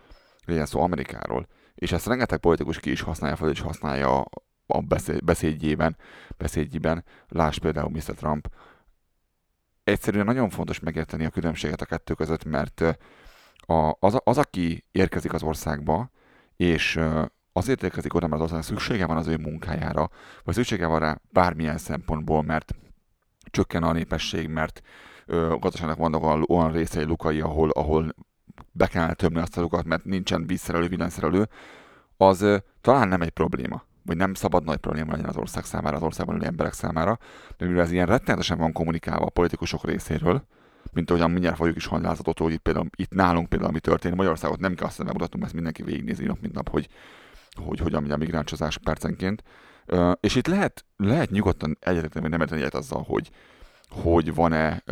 [0.45, 1.47] legyen szó Amerikáról.
[1.75, 4.25] És ezt rengeteg politikus ki is használja fel, és használja
[4.67, 5.97] a beszéd, beszédjében,
[6.37, 7.05] beszédjében.
[7.29, 8.15] Láss például Mr.
[8.15, 8.49] Trump.
[9.85, 12.81] Egyszerűen nagyon fontos megérteni a különbséget a kettő között, mert
[13.57, 16.11] a, az, az, aki érkezik az országba,
[16.57, 17.01] és
[17.53, 20.11] azért érkezik oda, mert az országnak szüksége van az ő munkájára,
[20.45, 22.75] vagy szüksége van rá bármilyen szempontból, mert
[23.51, 24.83] csökken a népesség, mert
[25.27, 28.15] ö, a gazdaságnak vannak olyan, részei, lukai, ahol, ahol
[28.73, 31.49] be kellene tömni azt a lukat, mert nincsen vízszerelő, villanyszerelő,
[32.17, 35.97] az ö, talán nem egy probléma, vagy nem szabad nagy probléma legyen az ország számára,
[35.97, 37.19] az országban élő emberek számára,
[37.57, 40.45] de mivel ez ilyen rettenetesen van kommunikálva a politikusok részéről,
[40.93, 44.17] mint ahogyan mindjárt fogjuk is hallani látszatot, hogy itt, például, itt nálunk például, ami történik,
[44.17, 46.89] Magyarországot nem kell azt megmutatnunk, ezt mindenki végignézi nap, mint nap, hogy,
[47.55, 49.43] hogy hogyan megy a migráncsozás percenként.
[50.21, 53.31] És itt lehet, lehet nyugodtan egyetérteni, vagy nem érteni egyet azzal, hogy,
[53.89, 54.83] hogy van-e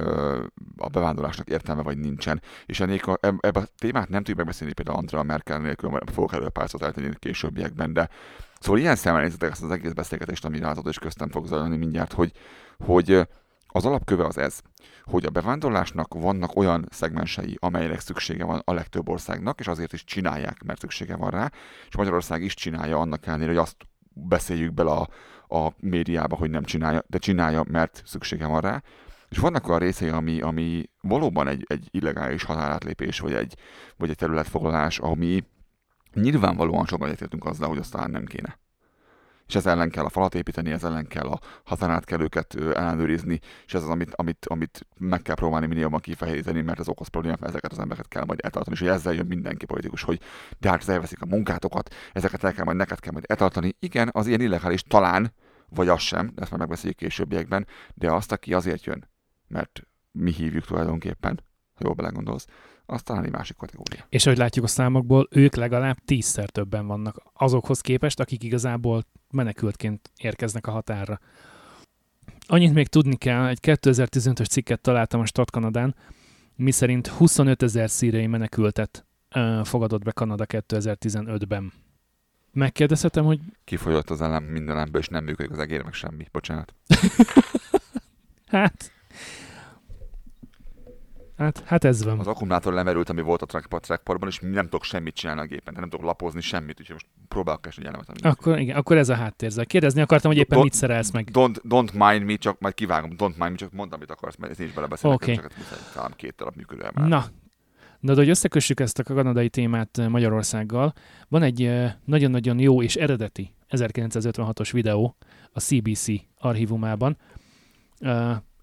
[0.76, 2.42] a bevándorlásnak értelme, vagy nincsen.
[2.66, 6.10] És ennél a, eb, ebbe a témát nem tudjuk megbeszélni például Angela Merkel nélkül, mert
[6.10, 8.08] fogok erről pár szót eltenni későbbiekben, de
[8.60, 12.12] szóval ilyen szemmel nézzetek ezt az egész beszélgetést, ami látott és köztem fog zajlani mindjárt,
[12.12, 12.32] hogy,
[12.84, 13.28] hogy
[13.72, 14.60] az alapköve az ez,
[15.02, 20.04] hogy a bevándorlásnak vannak olyan szegmensei, amelyek szüksége van a legtöbb országnak, és azért is
[20.04, 21.50] csinálják, mert szüksége van rá,
[21.88, 23.76] és Magyarország is csinálja annak ellenére, hogy azt
[24.12, 25.08] beszéljük bele a,
[25.56, 28.82] a médiába, hogy nem csinálja, de csinálja, mert szüksége van rá.
[29.28, 33.56] És vannak olyan részei, ami, ami valóban egy, egy illegális határátlépés, vagy egy,
[33.96, 35.44] vagy egy területfoglalás, ami
[36.14, 38.58] nyilvánvalóan sokan egyetértünk azzal, hogy azt talán nem kéne.
[39.48, 43.82] És ez ellen kell a falat építeni, ez ellen kell a határátkelőket ellenőrizni, és ez
[43.82, 47.52] az, amit, amit, amit meg kell próbálni minél jobban kifehéríteni, mert ez okoz problémát, mert
[47.52, 50.20] ezeket az embereket kell majd eltartani, és hogy ezzel jön mindenki politikus, hogy
[50.58, 53.76] de hát elveszik a munkátokat, ezeket el kell majd, neked kell majd eltartani.
[53.78, 55.32] Igen, az ilyen illegális talán,
[55.68, 59.08] vagy az sem, de ezt már megbeszéljük későbbiekben, de azt, aki azért jön,
[59.46, 59.82] mert
[60.12, 61.42] mi hívjuk tulajdonképpen,
[61.74, 62.46] ha jól belegondolsz,
[62.90, 64.06] az talán egy másik kategória.
[64.08, 70.10] És ahogy látjuk a számokból, ők legalább tízszer többen vannak azokhoz képest, akik igazából menekültként
[70.16, 71.20] érkeznek a határra.
[72.46, 75.94] Annyit még tudni kell, egy 2015-ös cikket találtam a Start Kanadán,
[76.54, 81.72] miszerint 25 ezer szíriai menekültet ö, fogadott be Kanada 2015-ben.
[82.52, 86.26] Megkérdezhetem, hogy Kifolyott az elem minden elemből, és nem működik az egér, meg semmi.
[86.32, 86.74] Bocsánat.
[88.46, 88.92] hát
[91.38, 92.18] Hát, hát ez van.
[92.18, 95.88] Az akkumulátor lemerült, ami volt a trackpad és nem tudok semmit csinálni a gépen, nem
[95.88, 98.24] tudok lapozni semmit, úgyhogy most próbálok keresni egy elemet.
[98.24, 99.66] Akkor, igen, akkor ez a háttérzel.
[99.66, 101.28] Kérdezni akartam, hogy éppen Do- mit szerelsz meg.
[101.32, 104.52] Don't, don't mind me, csak majd kivágom, don't mind me, csak mondd, amit akarsz, mert
[104.52, 105.32] ez nincs belebeszélni, Oké.
[105.32, 105.44] okay.
[105.44, 105.52] csak
[105.94, 107.08] talán két darab működő emelet.
[107.08, 107.24] Na,
[108.00, 110.92] de hogy összekössük ezt a kanadai témát eh, Magyarországgal,
[111.28, 115.16] van egy eh, nagyon-nagyon jó és eredeti 1956-os videó
[115.52, 116.06] a CBC
[116.38, 117.16] archívumában.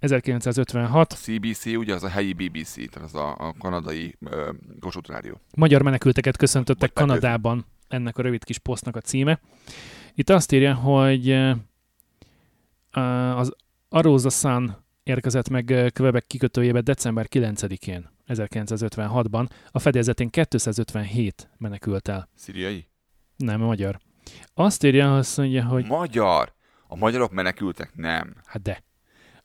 [0.06, 4.52] Eh, 1956 A CBC ugye az a helyi BBC, tehát az a, a kanadai ö,
[4.80, 5.40] Kossuth Rádió.
[5.56, 7.08] magyar menekülteket köszöntöttek Petőfi.
[7.08, 9.40] Kanadában, ennek a rövid kis posztnak a címe.
[10.14, 11.32] Itt azt írja, hogy
[13.36, 13.52] az
[13.90, 19.50] Arosa Sun érkezett meg Quebec kikötőjébe december 9-én, 1956-ban.
[19.72, 22.30] A fedélzetén 257 menekült el.
[22.36, 22.88] Szíriai?
[23.38, 24.00] Nem, magyar.
[24.54, 26.54] Azt írja, azt mondja, hogy Magyar!
[26.88, 27.96] A magyarok menekültek?
[27.96, 28.34] Nem.
[28.46, 28.84] hát de.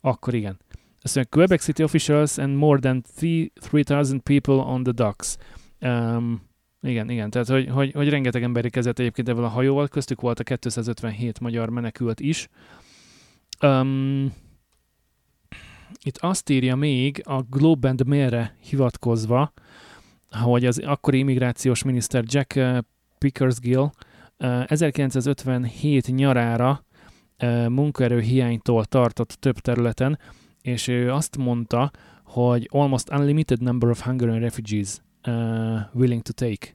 [0.00, 0.58] Akkor igen.
[1.02, 5.36] Azt mondja, Quebec City officials and more than three- 3000 people on the docks.
[5.80, 6.42] Um,
[6.82, 10.40] igen, igen, tehát hogy, hogy, hogy rengeteg ember érkezett egyébként ebből a hajóval, köztük volt
[10.40, 12.48] a 257 magyar menekült is.
[13.62, 14.32] Um,
[16.02, 19.52] itt azt írja még a Globe and Mail-re hivatkozva,
[20.30, 22.78] hogy az akkori immigrációs miniszter Jack eh,
[23.18, 23.90] Pickersgill
[24.36, 26.89] eh, 1957 nyarára eh,
[27.68, 30.18] munkaerő hiánytól tartott több területen,
[30.62, 31.90] és ő azt mondta,
[32.24, 35.35] hogy almost unlimited number of Hungarian refugees uh,
[35.92, 36.66] willing to take.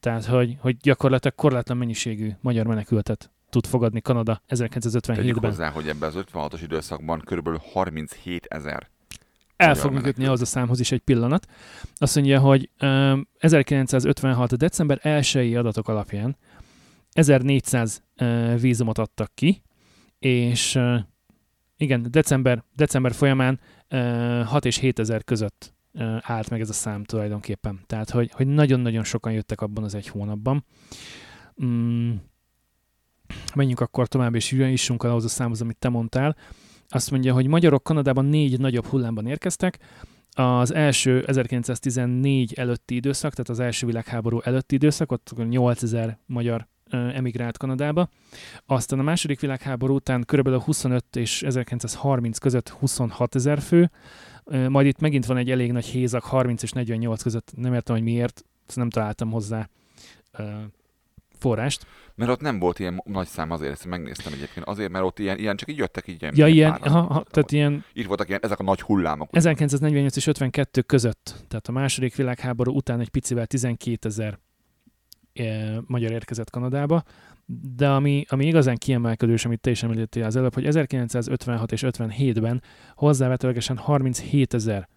[0.00, 5.50] Tehát, hogy, hogy gyakorlatilag korlátlan mennyiségű magyar menekültet tud fogadni Kanada Tegyük 1957-ben.
[5.50, 8.88] hozzá, hogy ebben az 56-os időszakban körülbelül 37 ezer.
[9.56, 11.46] El fogunk jutni ahhoz a számhoz is egy pillanat.
[11.94, 14.56] Azt mondja, hogy um, 1956.
[14.56, 16.36] december 1 adatok alapján
[17.10, 19.62] 1400 uh, vízumot adtak ki,
[20.18, 20.78] és
[21.76, 25.74] igen, december, december folyamán uh, 6 és 7 ezer között
[26.20, 27.80] állt meg ez a szám tulajdonképpen.
[27.86, 30.64] Tehát, hogy, hogy nagyon-nagyon sokan jöttek abban az egy hónapban.
[31.64, 32.12] Mm,
[33.54, 36.36] menjünk akkor tovább, és jussunk ahhoz a számhoz, amit te mondtál.
[36.88, 39.78] Azt mondja, hogy magyarok Kanadában négy nagyobb hullámban érkeztek.
[40.30, 47.56] Az első 1914 előtti időszak, tehát az első világháború előtti időszak, ott 8000 magyar emigrált
[47.56, 48.08] Kanadába.
[48.66, 53.90] Aztán a második világháború után körülbelül 25 és 1930 között 26 ezer fő,
[54.68, 58.04] majd itt megint van egy elég nagy hézak 30 és 48 között, nem értem, hogy
[58.04, 59.68] miért, ezt nem találtam hozzá
[61.38, 61.86] forrást.
[62.14, 64.66] Mert ott nem volt ilyen nagy szám azért, ezt megnéztem egyébként.
[64.66, 66.26] Azért, mert ott ilyen, ilyen csak így jöttek így.
[66.36, 66.92] Ja, ilyen, páran.
[66.92, 69.28] ha, ha, tehát ilyen Itt voltak ilyen, ezek a nagy hullámok.
[69.32, 74.38] 1948 és 52 között, tehát a második világháború után egy picivel 12 ezer
[75.86, 77.02] magyar érkezett Kanadába,
[77.76, 82.62] de ami, ami igazán kiemelkedős, amit te is említettél az előbb, hogy 1956 és 57-ben
[82.94, 84.88] hozzávetőlegesen 37 ezer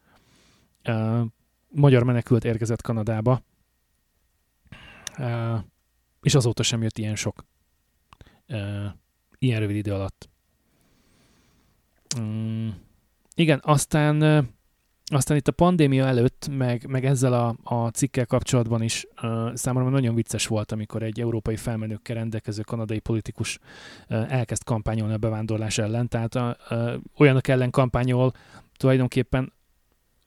[0.81, 1.23] e,
[1.69, 3.43] magyar menekült érkezett Kanadába,
[5.13, 5.65] e,
[6.21, 7.45] és azóta sem jött ilyen sok
[8.47, 8.57] e,
[9.39, 10.29] ilyen rövid idő alatt.
[12.19, 12.69] Mm,
[13.35, 14.47] igen, aztán
[15.09, 19.89] aztán itt a pandémia előtt, meg, meg ezzel a, a cikkel kapcsolatban is uh, számomra
[19.89, 23.59] nagyon vicces volt, amikor egy európai felmenőkkel rendelkező kanadai politikus
[24.09, 26.07] uh, elkezd kampányolni a bevándorlás ellen.
[26.07, 28.33] Tehát a, uh, olyanok ellen kampányol
[28.77, 29.53] tulajdonképpen,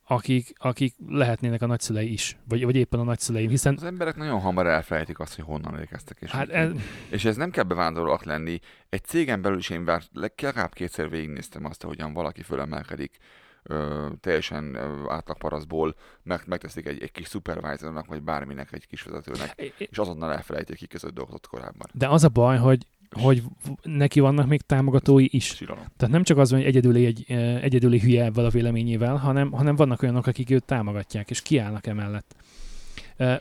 [0.07, 4.41] akik, akik lehetnének a nagyszülei is, vagy, vagy éppen a nagyszüleim, hiszen Az emberek nagyon
[4.41, 6.17] hamar elfelejtik azt, hogy honnan érkeztek.
[6.21, 6.71] És, hát ez,
[7.11, 8.59] és ez nem kell bevándorlóak lenni.
[8.89, 13.19] Egy cégen belül is én vár, legalább kétszer végignéztem azt, hogyan valaki fölemelkedik
[13.63, 14.77] ö, teljesen
[15.09, 20.77] átlagparaszból, meg, megteszik egy, egy kis supervisornak, vagy bárminek, egy kis vezetőnek, és azonnal elfelejtik
[20.77, 21.87] ki között dolgozott korábban.
[21.93, 23.43] de az a baj, hogy, hogy
[23.83, 25.55] neki vannak még támogatói is.
[25.97, 27.33] Tehát nem csak az, hogy egyedüli, egy,
[27.63, 32.35] egyedüli hülye ebben a véleményével, hanem, hanem vannak olyanok, akik őt támogatják, és kiállnak emellett.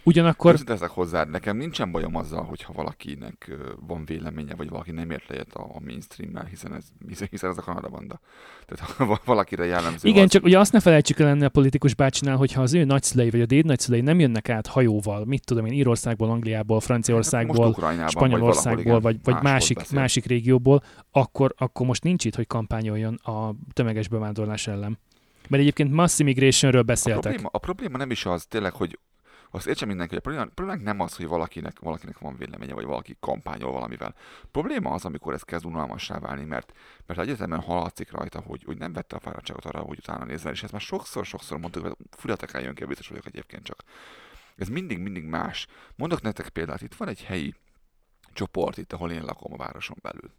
[0.04, 3.52] Ugyanakkor, Őszinte ezek hozzád, nekem nincsen bajom azzal, hogyha valakinek
[3.88, 7.58] van véleménye, vagy valaki nem ért egyet a, a mainstream-mel, hiszen ez, hiszen, hiszen ez
[7.58, 8.20] a Kanada banda.
[8.66, 11.96] Tehát ha valakire jellemző igen, az, csak ugye azt ne felejtsük el ennél a politikus
[11.96, 15.74] bácsinál, hogyha az ő nagyszülei vagy a dédnagyszülei nem jönnek át hajóval, mit tudom én,
[15.74, 20.00] Írországból, Angliából, Franciaországból, Ukrajnában, Spanyolországból, vagy, vagy máshol másik, beszél.
[20.00, 25.00] másik régióból, akkor, akkor most nincs itt, hogy kampányoljon a tömeges bevándorlás ellen.
[25.48, 27.22] Mert egyébként mass immigrationről A beszéltek.
[27.22, 29.00] probléma, a probléma nem is az tényleg, hogy
[29.52, 33.16] azt értsen mindenki, hogy a probléma nem az, hogy valakinek, valakinek van véleménye, vagy valaki
[33.20, 34.16] kampányol valamivel.
[34.52, 36.74] Probléma az, amikor ez kezd unalmassá válni, mert,
[37.06, 40.64] mert egyetemen hallatszik rajta, hogy, hogy nem vette a fáradtságot arra, hogy utána nézzen, és
[40.64, 43.84] ezt már sokszor-sokszor mondtuk, hogy fületek eljön ki, biztos vagyok egyébként csak.
[44.56, 45.68] Ez mindig-mindig más.
[45.96, 47.56] Mondok nektek példát, itt van egy helyi
[48.34, 50.32] csoport itt, ahol én lakom a városon belül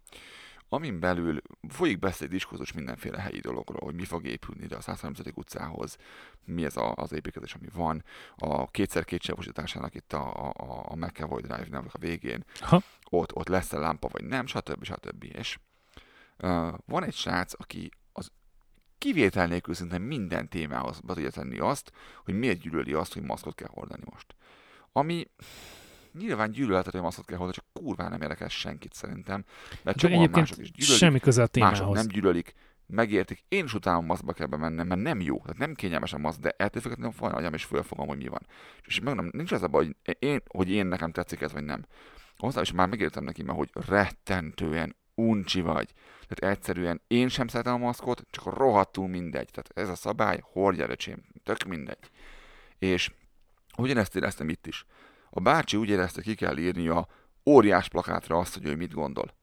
[0.73, 5.19] amin belül folyik beszéd, diskurzus mindenféle helyi dologról, hogy mi fog épülni ide a 130.
[5.33, 5.97] utcához,
[6.45, 8.03] mi ez a, az építkezés, ami van,
[8.35, 12.81] a kétszer kétsebosításának itt a, a, a McAvoy Drive-nak a végén, Ha.
[13.09, 14.83] ott, ott lesz-e lámpa, vagy nem, stb.
[14.83, 15.23] stb.
[15.23, 15.59] És
[16.37, 18.31] uh, van egy srác, aki az
[18.97, 21.91] kivétel nélkül szinte minden témához be tudja tenni azt,
[22.23, 24.35] hogy miért gyűlöli azt, hogy maszkot kell hordani most.
[24.91, 25.27] Ami
[26.17, 29.45] nyilván gyűlölhető, hogy maszkot kell hordani, csak kurván nem érdekel senkit szerintem.
[29.83, 32.53] Mert Csak mások is gyűlölik, semmi köze a mások nem gyűlölik,
[32.85, 33.43] megértik.
[33.47, 35.37] Én is utálom maszkba kell bemennem, mert nem jó.
[35.37, 38.45] Tehát nem kényelmes a maszk, de ettől függetlenül van agyam és fölfogom, hogy mi van.
[38.81, 41.85] És megmondom, nincs az a baj, hogy én, hogy én nekem tetszik ez, vagy nem.
[42.37, 45.93] Hozzá is már megértem neki, mert hogy rettentően uncsi vagy.
[46.27, 49.49] Tehát egyszerűen én sem szeretem a maszkot, csak rohadtul mindegy.
[49.51, 52.09] Tehát ez a szabály, hordja öcsém, tök mindegy.
[52.79, 53.11] És
[53.77, 54.85] ugyanezt éreztem itt is.
[55.35, 57.07] A bácsi úgy érezte, ki kell írni a
[57.45, 59.35] óriás plakátra azt, hogy ő mit gondol.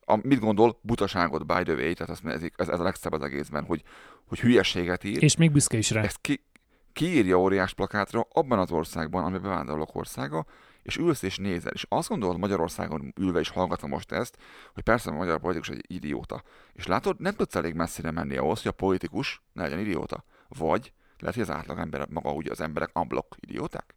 [0.00, 3.22] A, mit gondol, butaságot by the way, tehát azt, ez, ez, ez a legszebb az
[3.22, 3.82] egészben, hogy,
[4.26, 5.22] hogy hülyeséget ír.
[5.22, 6.02] És még büszke is rá.
[6.02, 6.44] Ezt ki,
[6.92, 10.46] kiírja óriás plakátra abban az országban, ami bevándorlók országa,
[10.82, 11.72] és ülsz és nézel.
[11.72, 14.36] És azt gondolod Magyarországon ülve is hallgatva most ezt,
[14.74, 16.42] hogy persze a magyar politikus egy idióta.
[16.72, 20.24] És látod, nem tudsz elég messzire menni ahhoz, hogy a politikus ne legyen idióta.
[20.48, 23.94] Vagy lehet, hogy az átlag ember maga úgy az emberek ablok idióták.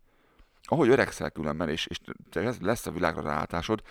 [0.69, 1.97] Ahogy öregszel különben, és, és
[2.61, 3.81] lesz a világra ráálltásod,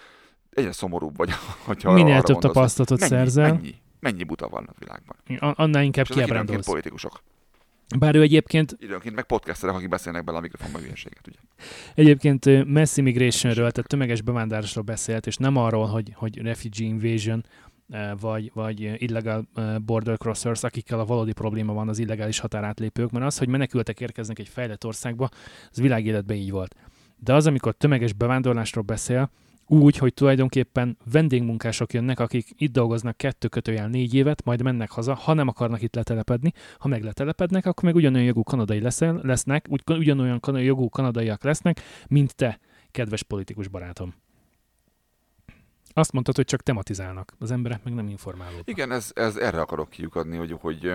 [0.50, 1.30] egyre szomorúbb vagy,
[1.66, 5.16] hogyha Minél arra több tapasztalatot mennyi, szerzel, Mennyi, mennyi buta van a világban.
[5.56, 6.66] annál inkább kiábrándulsz.
[6.66, 7.22] politikusok.
[7.98, 11.38] Bár ő egyébként, Időnként meg podcasterek, akik beszélnek bele a mikrofonba hülyeséget, ugye?
[11.94, 17.44] egyébként mass immigrationről, tehát tömeges bevándorlásról beszélt, és nem arról, hogy, hogy refugee invasion,
[18.20, 23.10] vagy, vagy eh, illegal eh, border crossers, akikkel a valódi probléma van az illegális határátlépők,
[23.10, 25.28] mert az, hogy menekültek érkeznek egy fejlett országba,
[25.70, 26.74] az világéletben így volt.
[27.16, 29.30] De az, amikor tömeges bevándorlásról beszél,
[29.68, 35.14] úgy, hogy tulajdonképpen vendégmunkások jönnek, akik itt dolgoznak kettő kötőjel négy évet, majd mennek haza,
[35.14, 36.52] ha nem akarnak itt letelepedni.
[36.78, 42.34] Ha meg letelepednek, akkor meg ugyanolyan jogú kanadai leszel, lesznek, ugyanolyan jogú kanadaiak lesznek, mint
[42.34, 42.60] te,
[42.90, 44.14] kedves politikus barátom.
[45.98, 48.68] Azt mondtad, hogy csak tematizálnak, az emberek meg nem informálódnak.
[48.68, 50.92] Igen, ez, ez erre akarok kiukadni, hogy, hogy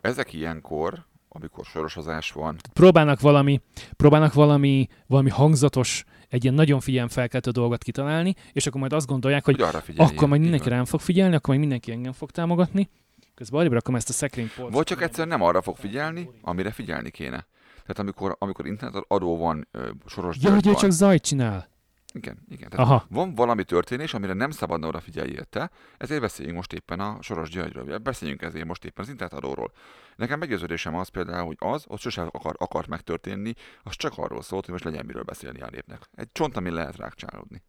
[0.00, 3.60] ezek ilyenkor, amikor sorosozás van, Próbálnak valami,
[3.96, 9.44] próbálnak valami, valami hangzatos, egy ilyen nagyon figyelemfelkeltő dolgot kitalálni, és akkor majd azt gondolják,
[9.44, 10.10] hogy hogy arra figyelj.
[10.10, 12.88] akkor majd mindenki rám fog figyelni, akkor majd mindenki engem fog támogatni.
[13.34, 14.74] Közben arra rakom ezt a szekrénypolcot.
[14.74, 17.46] Vagy csak egyszerűen nem arra fog figyelni, amire figyelni kéne.
[17.80, 19.68] Tehát amikor, amikor internet adó van,
[20.06, 21.74] soros Ja, hogy ő csak zajt csinál.
[22.16, 22.68] Igen, igen.
[22.68, 23.06] Tehát Aha.
[23.08, 27.50] van valami történés, amire nem szabadna oda figyelj érte, ezért beszéljünk most éppen a Soros
[27.50, 29.72] Györgyről, beszéljünk ezért most éppen az internetadóról.
[30.16, 34.64] Nekem meggyőződésem az például, hogy az, ott sosem akar, akart megtörténni, az csak arról szólt,
[34.64, 36.08] hogy most legyen miről beszélni a népnek.
[36.14, 37.62] Egy csont, ami lehet rákcsálódni.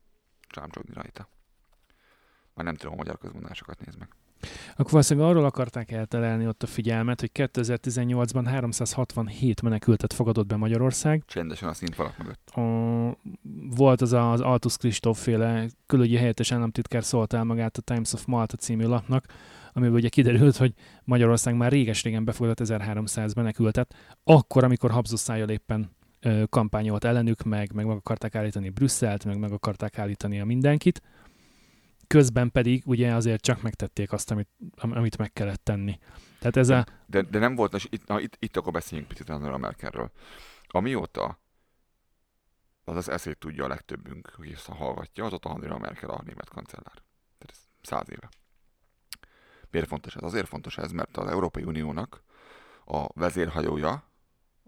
[0.48, 1.30] Csámcsogni rajta.
[2.54, 4.10] Már nem tudom a magyar közmondásokat nézd meg.
[4.76, 11.24] Akkor valószínűleg arról akarták elterelni ott a figyelmet, hogy 2018-ban 367 menekültet fogadott be Magyarország.
[11.26, 12.50] Csendesen a színfalak mögött.
[12.50, 13.18] A,
[13.76, 18.26] volt az az Altus Kristóf féle külügyi helyettes államtitkár szólt el magát a Times of
[18.26, 19.26] Malta című lapnak,
[19.74, 20.74] amiből ugye kiderült, hogy
[21.04, 25.96] Magyarország már réges-régen befogadott 1300 menekültet, akkor, amikor Habzuszájjal éppen
[26.50, 31.02] kampányolt ellenük, meg, meg meg akarták állítani Brüsszelt, meg meg akarták állítani a mindenkit.
[32.08, 35.99] Közben pedig ugye azért csak megtették azt, amit, am- amit meg kellett tenni.
[36.39, 36.86] Tehát ez a...
[37.05, 40.12] De, de nem volt, és itt, na, itt, itt akkor beszéljünk picit Angela Merkelről.
[40.68, 41.39] Amióta
[42.84, 47.03] az az eszét tudja a legtöbbünk, aki ezt hallgatja, azóta Angela Merkel a német kancellár.
[47.38, 48.30] Tehát ez száz éve.
[49.72, 50.24] Miért fontos ez?
[50.24, 52.24] Azért fontos ez, mert az Európai Uniónak
[52.86, 53.91] a vezérhajója,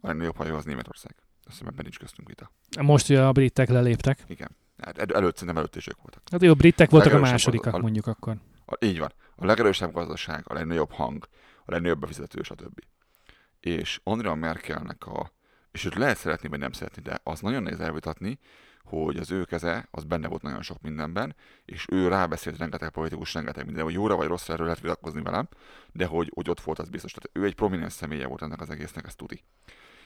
[0.02, 1.16] a legnagyobb hajó az Németország.
[1.18, 2.52] Azt hiszem, ebben nincs köztünk vita.
[2.82, 4.24] Most ugye a britek leléptek.
[4.28, 4.50] Igen.
[4.82, 6.22] Hát el- előtt, szerintem előtt is ők voltak.
[6.32, 8.36] Hát jó, britek voltak a másodikak, a- mondjuk akkor.
[8.66, 9.14] A, így van.
[9.36, 11.28] A legerősebb gazdaság, a legnagyobb hang,
[11.66, 12.80] a legnagyobb befizető, stb.
[13.60, 15.32] És Angela Merkelnek a,
[15.72, 18.40] és őt lehet szeretni, vagy nem szeretni, de az nagyon nehéz elvitatni,
[18.84, 23.34] hogy az ő keze, az benne volt nagyon sok mindenben, és ő rábeszélt rengeteg politikus,
[23.34, 25.48] rengeteg minden, hogy jóra vagy rosszra erről lehet vitatkozni velem,
[25.92, 27.12] de hogy, hogy ott volt, az biztos.
[27.12, 29.44] Tehát ő egy prominens személye volt ennek az egésznek, ezt tuti.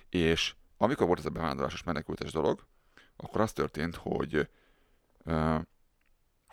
[0.09, 2.65] És amikor volt ez a bevándorlásos menekültes dolog,
[3.15, 4.49] akkor az történt, hogy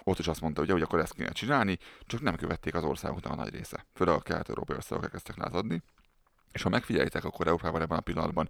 [0.04, 3.32] ott is azt mondta, hogy, hogy akkor ezt kéne csinálni, csak nem követték az országoknak
[3.32, 3.86] a nagy része.
[3.94, 5.82] Főleg a kelet-európai országok elkezdtek lázadni.
[6.52, 8.48] És ha megfigyelitek, akkor Európában ebben a pillanatban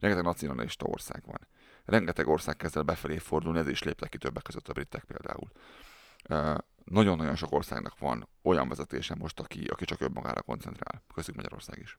[0.00, 1.48] rengeteg nacionalista ország van.
[1.84, 5.50] Rengeteg ország kezd el befelé fordulni, ez is léptek ki többek között a britek például.
[6.84, 11.02] Nagyon-nagyon sok országnak van olyan vezetése most, aki, aki csak önmagára koncentrál.
[11.14, 11.98] Köztük Magyarország is.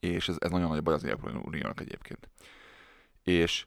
[0.00, 2.30] És ez, ez nagyon nagy baj az Európai Uniónak egyébként.
[3.22, 3.66] És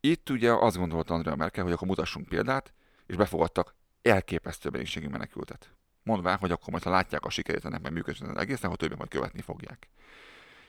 [0.00, 2.72] itt ugye azt gondolta Andrea Merkel, hogy akkor mutassunk példát,
[3.06, 5.72] és befogadtak elképesztő mennyiségű menekültet.
[6.02, 8.96] Mondván, hogy akkor majd ha látják a sikerét ennek, meg működni az egészen, hogy többen
[8.98, 9.88] majd követni fogják.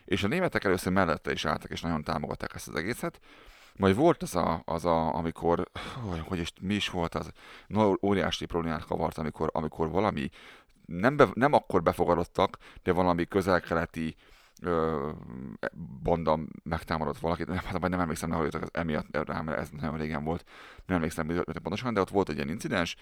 [0.06, 3.20] És a németek először mellette is álltak, és nagyon támogatták ezt az egészet.
[3.76, 5.70] Majd volt az a, az a amikor,
[6.28, 7.32] hogy is, mi is volt az,
[7.68, 10.30] no, óriási problémát kavart, amikor, amikor valami,
[10.86, 14.16] nem, be, nem akkor befogadottak, de valami közel-keleti
[14.62, 15.10] ö,
[16.04, 20.24] banda megtámadott valakit, nem, hát nem emlékszem, ne halljatok, emiatt rá, mert ez nagyon régen
[20.24, 20.46] volt,
[20.86, 22.96] nem emlékszem pontosan, de ott volt egy ilyen incidens,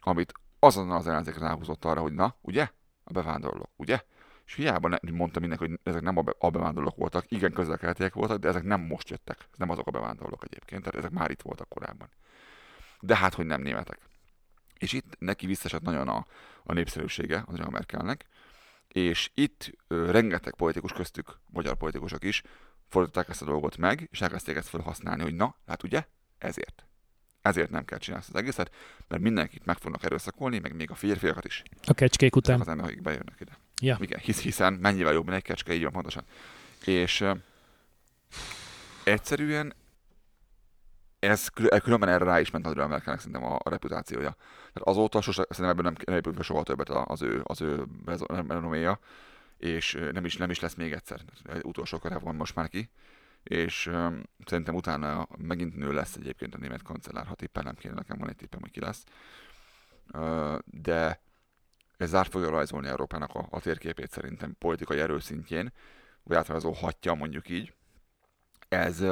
[0.00, 2.68] amit azonnal az ellenzék ráhúzott arra, hogy na, ugye?
[3.04, 4.00] A bevándorlók, ugye?
[4.46, 7.78] És hiába ne, mondta mindenki, hogy ezek nem a, be, a bevándorlók voltak, igen közel
[8.12, 9.36] voltak, de ezek nem most jöttek.
[9.52, 12.08] Ez nem azok a bevándorlók egyébként, tehát ezek már itt voltak korábban.
[13.00, 13.98] De hát, hogy nem németek.
[14.78, 16.26] És itt neki visszaesett nagyon a,
[16.64, 18.26] a népszerűsége az Merkelnek,
[18.96, 22.42] és itt ö, rengeteg politikus köztük, magyar politikusok is
[22.88, 26.04] fordították ezt a dolgot meg, és elkezdték ezt felhasználni, hogy na, hát ugye,
[26.38, 26.84] ezért.
[27.42, 28.74] Ezért nem kell csinálni ezt az egészet,
[29.08, 31.62] mert mindenkit meg fognak erőszakolni, meg még a férfiakat is.
[31.86, 32.60] A kecskék után.
[32.60, 33.58] Az emberek, akik bejönnek ide.
[33.80, 33.96] Ja.
[34.00, 36.24] Igen, hisz, hiszen mennyivel jobb, mint egy kecske, így van pontosan.
[36.84, 37.38] És uh,
[39.04, 39.74] egyszerűen
[41.18, 41.48] ez
[41.82, 44.36] különben erre rá is ment Andrea Merkelnek szerintem a, a reputációja.
[44.72, 47.84] Tehát azóta sose, szerintem ebben nem, nem soha többet az ő, az ő
[48.48, 48.98] renoméja,
[49.58, 51.20] és nem is, nem is lesz még egyszer.
[51.62, 52.90] Utolsó köre van most már ki,
[53.42, 58.18] és um, szerintem utána megint nő lesz egyébként a német kancellár, ha tippelnem kéne, nekem
[58.18, 59.04] van egy tippem, hogy ki lesz.
[60.12, 61.20] Uh, de
[61.96, 65.72] ez zárt fogja rajzolni Európának a, a térképét szerintem politikai erőszintjén,
[66.22, 67.74] vagy átrajzolhatja mondjuk így.
[68.68, 69.04] Ez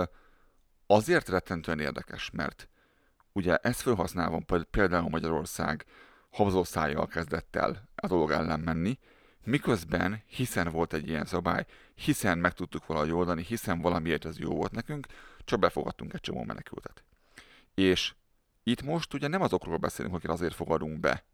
[0.87, 2.69] azért rettentően érdekes, mert
[3.33, 5.85] ugye ezt felhasználva például Magyarország
[6.31, 8.99] habzószájjal kezdett el a dolog ellen menni,
[9.45, 14.55] miközben, hiszen volt egy ilyen szabály, hiszen meg tudtuk valahogy oldani, hiszen valamiért ez jó
[14.55, 15.07] volt nekünk,
[15.45, 17.05] csak befogadtunk egy csomó menekültet.
[17.75, 18.15] És
[18.63, 21.25] itt most ugye nem azokról beszélünk, akik azért fogadunk be,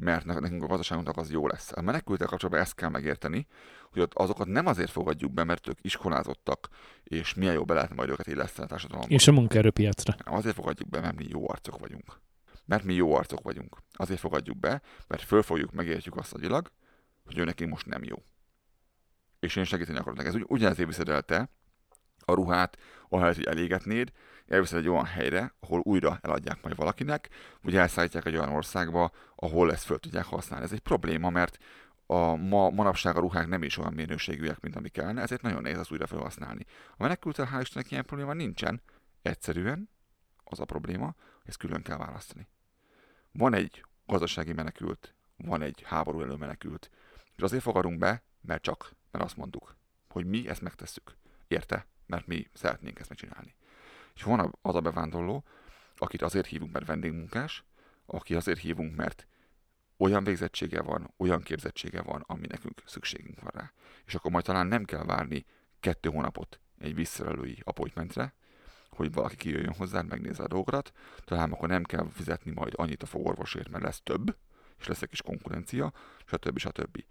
[0.00, 1.72] mert nekünk a gazdaságunknak az jó lesz.
[1.72, 3.46] A menekültek kapcsolatban ezt kell megérteni,
[3.90, 6.68] hogy ott azokat nem azért fogadjuk be, mert ők iskolázottak,
[7.04, 9.14] és milyen jó be lehet majd őket illeszteni a társadalomba.
[9.14, 10.14] És a munkaerőpiacra.
[10.24, 12.20] Azért fogadjuk be, mert mi jó arcok vagyunk.
[12.64, 13.78] Mert mi jó arcok vagyunk.
[13.92, 16.72] Azért fogadjuk be, mert fölfogjuk, megértjük azt agyilag,
[17.24, 18.16] hogy ő neki most nem jó.
[19.40, 20.28] És én segíteni akarok neki.
[20.28, 21.50] Ez ugy, ugyanezért viszed el te
[22.24, 22.78] a ruhát,
[23.08, 24.12] ahelyett, hogy elégetnéd,
[24.46, 27.28] elviszed egy olyan helyre, ahol újra eladják majd valakinek,
[27.62, 29.10] vagy elszállítják egy olyan országba,
[29.44, 30.64] ahol ezt föl tudják használni.
[30.64, 31.58] Ez egy probléma, mert
[32.06, 35.78] a ma, manapság a ruhák nem is olyan minőségűek, mint ami kellene, ezért nagyon nehéz
[35.78, 36.64] az újra felhasználni.
[36.90, 38.82] A menekültel hál' Istennek ilyen probléma nincsen.
[39.22, 39.90] Egyszerűen
[40.44, 42.48] az a probléma, hogy ezt külön kell választani.
[43.32, 46.90] Van egy gazdasági menekült, van egy háború elő menekült,
[47.36, 49.76] és azért fogadunk be, mert csak, mert azt mondtuk,
[50.08, 51.16] hogy mi ezt megtesszük.
[51.48, 51.86] Érte?
[52.06, 53.54] Mert mi szeretnénk ezt megcsinálni.
[54.14, 55.44] És van az a bevándorló,
[55.96, 57.64] akit azért hívunk, mert vendégmunkás,
[58.06, 59.26] aki azért hívunk, mert
[60.04, 63.72] olyan végzettsége van, olyan képzettsége van, ami nekünk szükségünk van rá.
[64.06, 65.44] És akkor majd talán nem kell várni
[65.80, 68.34] kettő hónapot egy visszarelői appointmentre,
[68.88, 70.92] hogy valaki kijöjjön hozzád, megnézze a dolgokat,
[71.24, 74.36] talán akkor nem kell fizetni majd annyit a fogorvosért, mert lesz több,
[74.78, 75.92] és lesz egy kis konkurencia,
[76.24, 76.58] stb.
[76.58, 77.04] stb.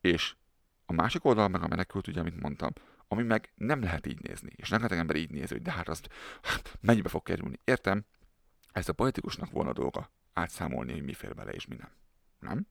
[0.00, 0.34] És
[0.86, 2.72] a másik oldal meg a menekült, ugye, amit mondtam,
[3.08, 4.52] ami meg nem lehet így nézni.
[4.56, 6.08] És nem lehet ember így nézni, hogy de hát azt
[6.80, 7.60] mennyibe fog kerülni.
[7.64, 8.04] Értem,
[8.72, 11.90] ez a politikusnak volna dolga átszámolni, hogy mi fér bele és mi nem.
[12.40, 12.66] Nem?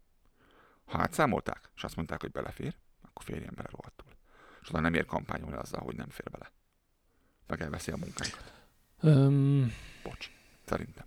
[0.85, 4.07] Ha átszámolták, és azt mondták, hogy belefér, akkor férjen bele rohadtul.
[4.61, 6.51] És nem ér kampányolni azzal, hogy nem fér bele.
[7.47, 8.53] Meg elveszi a munkánkat.
[9.01, 10.31] Um, Bocs,
[10.65, 11.05] szerintem.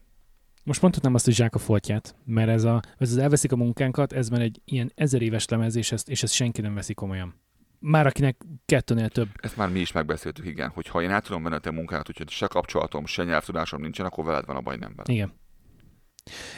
[0.64, 4.12] Most mondhatnám azt, hogy zsák a foltját, mert ez, a, ez az elveszik a munkánkat,
[4.12, 7.40] ez már egy ilyen ezer éves lemez, és ezt, és ezt senki nem veszi komolyan
[7.82, 8.36] már akinek
[8.66, 9.28] kettőnél több.
[9.40, 12.08] Ezt már mi is megbeszéltük, igen, hogy ha én át tudom venni a te munkát,
[12.08, 15.12] úgyhogy se kapcsolatom, se nyelvtudásom nincsen, akkor veled van a baj, nem vele.
[15.12, 15.32] Igen.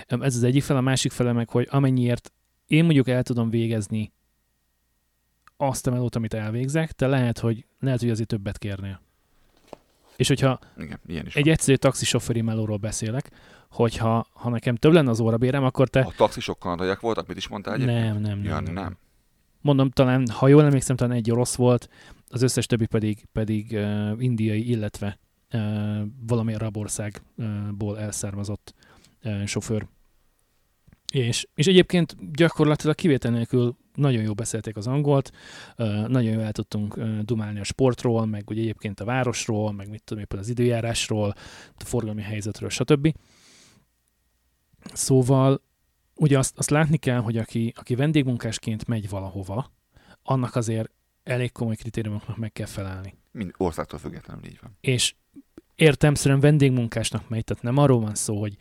[0.07, 2.33] Ez az egyik fele, a másik fele meg, hogy amennyiért
[2.67, 4.13] én mondjuk el tudom végezni
[5.57, 9.01] azt a melót, amit elvégzek, te lehet, hogy, lehet, hogy azért többet kérnél.
[10.17, 11.53] És hogyha Igen, ilyen is egy van.
[11.53, 13.31] egyszerű taxisofőri melóról beszélek,
[13.71, 16.01] hogyha ha nekem több lenne az órabérem, akkor te...
[16.01, 18.01] A taxisok kanadaiak voltak, mit is mondtál egyébként?
[18.01, 18.45] Nem, nem, nem.
[18.45, 18.73] Ja, nem.
[18.73, 18.97] nem.
[19.61, 21.89] mondom, talán, ha jól emlékszem, talán egy orosz volt,
[22.29, 25.19] az összes többi pedig, pedig uh, indiai, illetve
[25.53, 25.61] uh,
[26.27, 28.75] valami arab országból elszármazott
[29.45, 29.87] sofőr.
[31.13, 35.31] És, és egyébként gyakorlatilag kivétel nélkül nagyon jó beszélték az angolt,
[36.07, 40.23] nagyon jól el tudtunk dumálni a sportról, meg ugye egyébként a városról, meg mit tudom
[40.23, 41.35] éppen az időjárásról,
[41.75, 43.15] a forgalmi helyzetről, stb.
[44.93, 45.63] Szóval
[46.15, 49.73] ugye azt, azt látni kell, hogy aki, aki vendégmunkásként megy valahova,
[50.23, 50.91] annak azért
[51.23, 53.15] elég komoly kritériumoknak meg kell felelni.
[53.31, 54.77] Mind országtól függetlenül így van.
[54.81, 55.15] És
[55.75, 58.57] értelmszerűen vendégmunkásnak megy, tehát nem arról van szó, hogy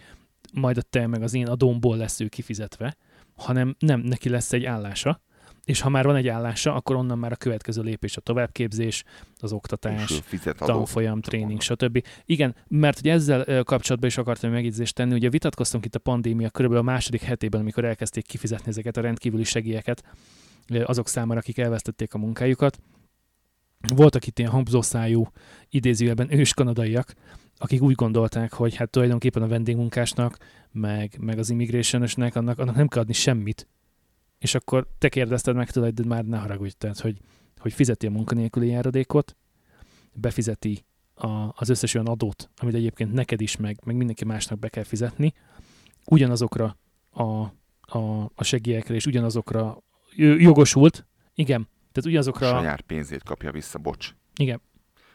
[0.54, 2.95] majd a te meg az én adómból lesz ő kifizetve,
[3.36, 5.22] hanem nem, neki lesz egy állása,
[5.66, 9.04] és ha már van egy állása, akkor onnan már a következő lépés a továbbképzés,
[9.39, 10.22] az oktatás,
[10.58, 12.06] tanfolyam, tréning, stb.
[12.26, 16.49] Igen, mert ugye ezzel kapcsolatban is akartam egy megjegyzést tenni, ugye vitatkoztunk itt a pandémia
[16.49, 20.04] körülbelül a második hetében, amikor elkezdték kifizetni ezeket a rendkívüli segélyeket
[20.84, 22.80] azok számára, akik elvesztették a munkájukat.
[23.95, 25.28] Voltak itt ilyen hangzószájú,
[25.70, 27.14] idézőjelben ős kanadaiak,
[27.58, 30.38] akik úgy gondolták, hogy hát tulajdonképpen a vendégmunkásnak,
[30.72, 33.68] meg, meg az immigrationösnek, annak, annak nem kell adni semmit.
[34.39, 37.18] És akkor te kérdezted meg tőle, de már ne haragudj, tehát, hogy,
[37.58, 39.36] hogy fizeti a munkanélküli járadékot,
[40.14, 40.86] befizeti
[41.16, 44.84] a, az összes olyan adót, amit egyébként neked is, meg, meg mindenki másnak be kell
[44.84, 45.34] fizetni,
[46.06, 46.78] ugyanazokra
[47.10, 47.24] a,
[47.82, 49.84] a, a segélyekre és ugyanazokra
[50.16, 54.16] jogosult, igen, tehát A ugyanazokra, saját pénzét kapja vissza, bocs.
[54.36, 54.62] igen,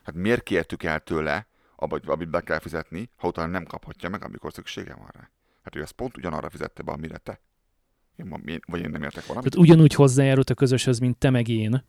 [0.02, 1.46] Hát miért kértük el tőle,
[1.80, 5.30] abba, amit be kell fizetni, ha utána nem kaphatja meg, amikor szüksége van rá?
[5.62, 7.40] Hát ő ezt pont ugyanarra fizette be, amire te.
[8.16, 9.50] Én, vagy én nem értek valamit?
[9.50, 11.84] Tehát ugyanúgy hozzájárult a közöshöz, mint te meg én.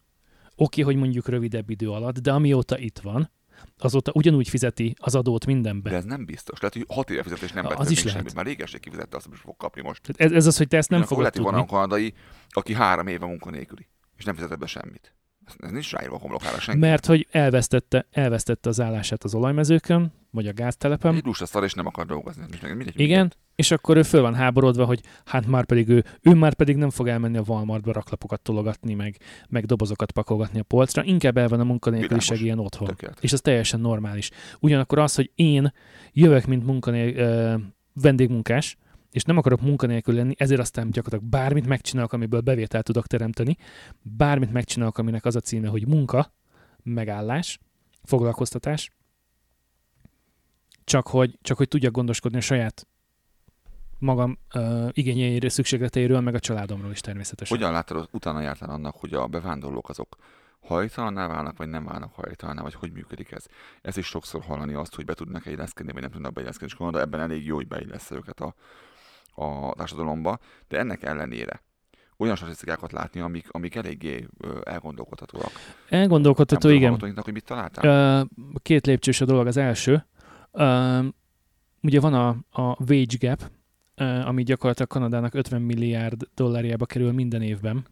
[0.55, 3.31] Oké, hogy mondjuk rövidebb idő alatt, de amióta itt van,
[3.77, 5.89] azóta ugyanúgy fizeti az adót mindenbe.
[5.89, 6.59] De ez nem biztos.
[6.59, 8.09] Lehet, hogy 6 éve fizet és nem vett még lehet.
[8.09, 8.33] semmit.
[8.33, 10.01] Már régen kifizette azt, amit fog kapni most.
[10.01, 11.73] Tehát ez, ez az, hogy te ezt nem Akkor fogod lehet, hogy van tudni.
[11.73, 12.13] olyan kanadai,
[12.49, 13.87] aki három éve munkanélküli,
[14.17, 15.15] és nem fizetett be semmit.
[15.57, 16.79] Ez, nincs ráírva a homlokára senki.
[16.79, 21.73] Mert hogy elvesztette, elvesztette az állását az olajmezőkön, vagy a gáztelepen, Egy lusta szar, és
[21.73, 22.43] nem akar dolgozni.
[22.61, 26.33] Meg mindegy, Igen, és akkor ő föl van háborodva, hogy hát már pedig ő, ő
[26.33, 29.17] már pedig nem fog elmenni a Walmartba raklapokat tologatni, meg,
[29.49, 32.87] meg dobozokat pakolgatni a polcra, inkább el van a munkanélküliség ilyen otthon.
[32.87, 33.23] Tökéletes.
[33.23, 34.29] És ez teljesen normális.
[34.59, 35.73] Ugyanakkor az, hogy én
[36.11, 37.55] jövök, mint munkanél, ö,
[37.93, 38.77] vendégmunkás,
[39.11, 43.57] és nem akarok munkanélkül lenni, ezért aztán gyakorlatilag bármit megcsinálok, amiből bevételt tudok teremteni,
[44.01, 46.33] bármit megcsinálok, aminek az a címe, hogy munka,
[46.83, 47.59] megállás,
[48.03, 48.91] foglalkoztatás,
[50.83, 52.87] csak hogy, csak hogy tudjak gondoskodni a saját
[53.99, 57.57] magam uh, igényeiről, szükségleteiről, meg a családomról is természetesen.
[57.57, 60.17] Hogyan hogy utána jártál annak, hogy a bevándorlók azok
[60.59, 63.45] hajtalanná válnak, vagy nem válnak hajtalanná, vagy hogy működik ez?
[63.81, 66.99] Ez is sokszor hallani azt, hogy be tudnak illeszkedni, vagy nem tudnak beilleszkedni, és de
[66.99, 68.55] ebben elég jó, hogy beillesz őket a,
[69.39, 71.61] a társadalomba, de ennek ellenére
[72.17, 74.27] olyan statisztikákat látni, amik, amik eléggé
[74.63, 75.51] elgondolkodhatóak.
[75.89, 76.87] Elgondolkodható, Nem igen.
[76.87, 78.27] hallgatóinknak, hogy mit találtál?
[78.61, 79.47] Két lépcsős a dolog.
[79.47, 80.05] Az első,
[81.81, 82.27] ugye van a,
[82.61, 83.51] a wage gap,
[84.25, 87.85] ami gyakorlatilag Kanadának 50 milliárd dollárjába kerül minden évben.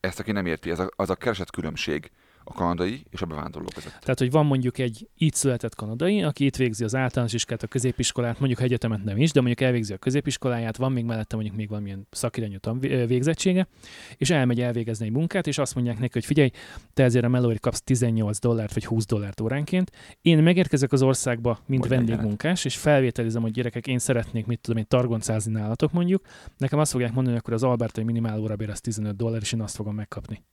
[0.00, 2.10] Ezt, aki nem érti, ez a, az a keresett különbség
[2.48, 3.96] a kanadai és a bevándorlók között.
[4.00, 7.66] Tehát, hogy van mondjuk egy itt született kanadai, aki itt végzi az általános iskolát, a
[7.66, 11.56] középiskolát, mondjuk ha egyetemet nem is, de mondjuk elvégzi a középiskoláját, van még mellette mondjuk
[11.56, 12.58] még valamilyen szakirányú
[13.06, 13.68] végzettsége,
[14.16, 16.50] és elmegy elvégezni egy munkát, és azt mondják neki, hogy figyelj,
[16.94, 19.90] te ezért a melóért kapsz 18 dollárt vagy 20 dollárt óránként.
[20.22, 24.78] Én megérkezek az országba, mint Vagy vendégmunkás, és felvételizem, hogy gyerekek, én szeretnék, mit tudom
[24.78, 26.22] én, targoncázni nálatok mondjuk.
[26.56, 29.60] Nekem azt fogják mondani, hogy akkor az Albertai minimál órabér az 15 dollár, és én
[29.60, 30.44] azt fogom megkapni.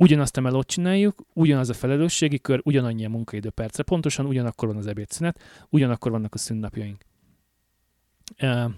[0.00, 4.76] Ugyanazt a melót csináljuk, ugyanaz a felelősségi kör, ugyanannyi a munkaidő percre, pontosan ugyanakkor van
[4.76, 7.04] az ebédszünet, ugyanakkor vannak a szünnapjaink.
[8.42, 8.70] Uh,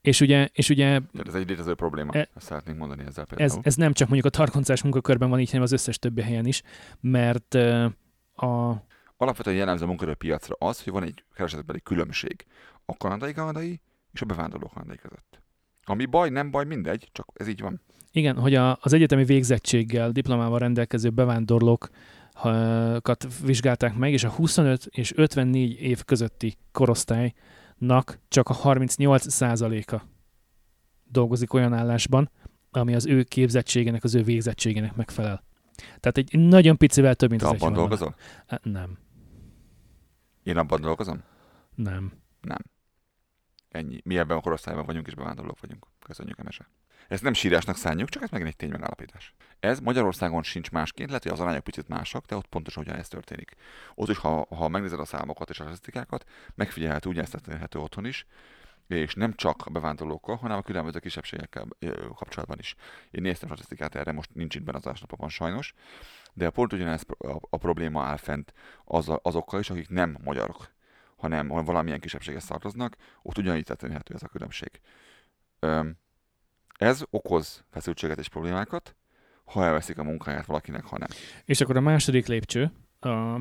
[0.00, 3.50] és ugye, és ugye ez egy létező probléma, E- ezt szeretnénk mondani ezzel például.
[3.50, 6.46] ez, ez nem csak mondjuk a tarkoncás munkakörben van így, hanem az összes többi helyen
[6.46, 6.62] is,
[7.00, 7.84] mert uh,
[8.34, 8.82] a,
[9.16, 12.46] Alapvetően jellemző a munkaerőpiacra az, hogy van egy keresetbeli különbség
[12.84, 13.80] a kanadai kanadai
[14.12, 15.42] és a bevándorló kanadai között.
[15.84, 17.80] Ami baj, nem baj, mindegy, csak ez így van.
[18.12, 25.12] Igen, hogy a, az egyetemi végzettséggel, diplomával rendelkező bevándorlókat vizsgálták meg, és a 25 és
[25.16, 30.08] 54 év közötti korosztálynak csak a 38 százaléka
[31.04, 32.30] dolgozik olyan állásban,
[32.70, 35.44] ami az ő képzettségének, az ő végzettségének megfelel.
[36.00, 38.14] Tehát egy nagyon picivel több, mint Te az abban dolgozol?
[38.46, 38.98] Hát Nem,
[40.42, 41.22] Én abban dolgozom?
[41.74, 42.12] nem.
[42.40, 42.58] Nem.
[43.74, 44.00] Ennyi.
[44.04, 45.86] Mi ebben a korosztályban vagyunk, és bevándorlók vagyunk.
[46.06, 46.68] Köszönjük, Emese.
[47.08, 49.34] Ezt nem sírásnak szánjuk, csak ez megint egy ténymegállapítás.
[49.60, 53.54] Ez Magyarországon sincs másként, lehet, hogy az arányok picit mások, de ott pontosan ugyanez történik.
[53.94, 58.26] Ott is, ha, ha megnézed a számokat és a statisztikákat, megfigyelhető, ugyanezt történhető otthon is,
[58.86, 61.66] és nem csak a bevándorlókkal, hanem a különböző kisebbségekkel
[62.14, 62.74] kapcsolatban is.
[63.10, 65.74] Én néztem statisztikát erre, most nincs itt benne az adásnapokon sajnos,
[66.32, 67.02] de pont ugyanez
[67.50, 68.52] a probléma áll fent
[68.84, 70.72] az, azokkal is, akik nem magyarok,
[71.24, 74.80] hanem hanem valamilyen kisebbséghez tartoznak, ott ugyanígy történhető ez a különbség.
[76.78, 78.96] Ez okoz feszültséget és problémákat,
[79.44, 81.08] ha elveszik a munkáját valakinek, ha nem.
[81.44, 82.72] És akkor a második lépcső,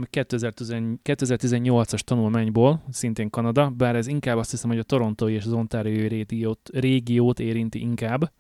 [0.10, 0.74] 2010
[1.04, 6.08] 2018-as tanulmányból, szintén Kanada, bár ez inkább azt hiszem, hogy a torontói és az ontáriói
[6.08, 8.32] régiót, régiót érinti inkább.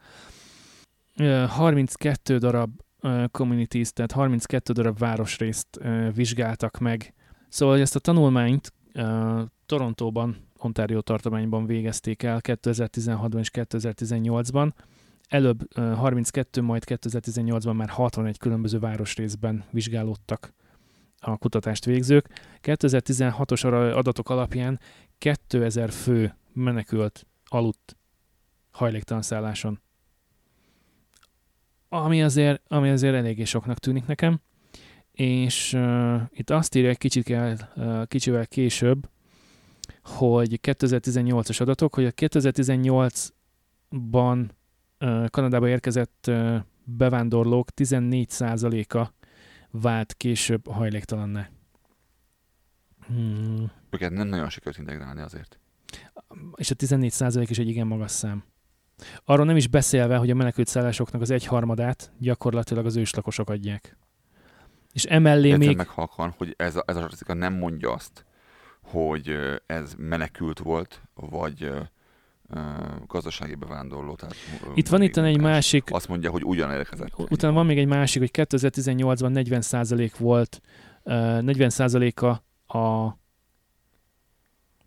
[1.17, 2.81] Ö, 32 darab
[3.31, 5.79] communities, tehát 32 darab városrészt
[6.13, 7.13] vizsgáltak meg.
[7.49, 8.73] Szóval ezt a tanulmányt
[9.65, 14.71] Torontóban, Ontario tartományban végezték el 2016-ban és 2018-ban.
[15.27, 20.53] Előbb ö, 32, majd 2018-ban már 61 különböző városrészben vizsgálódtak
[21.17, 22.29] a kutatást végzők.
[22.61, 24.79] 2016-os ara- adatok alapján
[25.17, 27.97] 2000 fő menekült aludt
[28.71, 29.79] hajléktalan szálláson.
[31.89, 34.41] Ami azért, ami azért eléggé soknak tűnik nekem.
[35.13, 39.09] És uh, itt azt írja egy kicsit kell, uh, kicsivel később,
[40.03, 44.49] hogy 2018-as adatok, hogy a 2018-ban
[44.99, 49.07] uh, Kanadába érkezett uh, bevándorlók 14%-a
[49.71, 51.49] vált később hajléktalanná.
[53.07, 53.71] Hmm.
[53.89, 55.59] Őket nem nagyon sikerült integrálni azért.
[56.55, 58.43] És a 14% is egy igen magas szám.
[59.23, 63.97] Arról nem is beszélve, hogy a menekült szállásoknak az egyharmadát gyakorlatilag az őslakosok adják.
[64.93, 65.77] És emellé Értem még...
[65.77, 68.25] meg halkan, hogy ez a, ez a statisztika nem mondja azt,
[68.81, 69.35] hogy
[69.65, 71.71] ez menekült volt, vagy
[73.07, 74.15] gazdasági bevándorló.
[74.15, 74.35] Tehát,
[74.73, 77.11] Itt van itt egy másik, Azt mondja, hogy ugyan érkezett.
[77.17, 80.61] utána van még egy másik, hogy 2018-ban 40% volt,
[81.03, 82.27] ö, 40%-a
[82.77, 83.17] a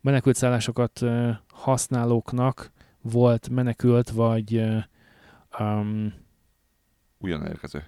[0.01, 1.01] menekült szállásokat
[1.49, 4.63] használóknak volt menekült, vagy
[5.59, 6.13] um,
[7.17, 7.83] Ugyan érkező.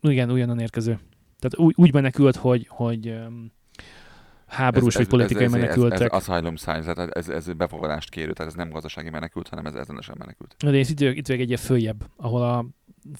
[0.00, 0.98] igen, újonnan érkező.
[1.40, 3.14] Tehát úgy, úgy menekült, hogy, hogy
[4.46, 6.00] háborús vagy politikai ez, ez, menekültek.
[6.00, 9.66] Ez, ez asylum science, tehát ez, ez befogadást kérő, tehát ez nem gazdasági menekült, hanem
[9.66, 10.54] ez ezenesen menekült.
[10.58, 12.66] De itt, itt, itt vagyok egy följebb, ahol a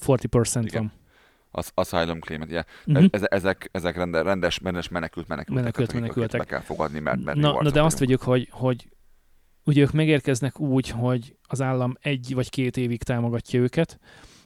[0.05, 0.81] 40% Igen.
[0.81, 0.91] van.
[1.51, 2.63] Az asylum claim ugye.
[2.85, 3.05] Uh-huh.
[3.11, 5.63] Ez, ezek, ezek rende, rendes, rendes menekült menekültek.
[5.63, 6.39] Menekült menekültek.
[6.39, 8.89] Be kell fogadni, mert, mert Na, na de azt vegyük, hogy, hogy
[9.63, 13.99] ugye ők megérkeznek úgy, hogy az állam egy vagy két évig támogatja őket,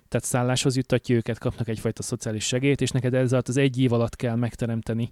[0.07, 3.93] tehát szálláshoz juttatja őket, kapnak egyfajta szociális segélyt, és neked ez alatt az egy év
[3.93, 5.11] alatt kell megteremteni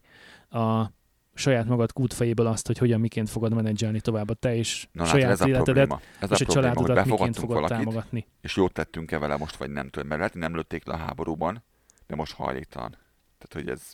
[0.50, 0.92] a
[1.34, 5.30] saját magad kútfejéből azt, hogy hogyan miként fogod menedzselni tovább a te és Na, saját
[5.30, 6.02] látod, ez a életedet, probléma.
[6.20, 8.28] Ez és a a probléma, hogy családodat miként fogod valakit, támogatni.
[8.42, 11.64] és jót tettünk-e vele most, vagy nem tudom, mert lehet, nem lőtték le a háborúban,
[12.08, 12.98] de most hajléktalan.
[13.38, 13.92] Tehát, hogy ez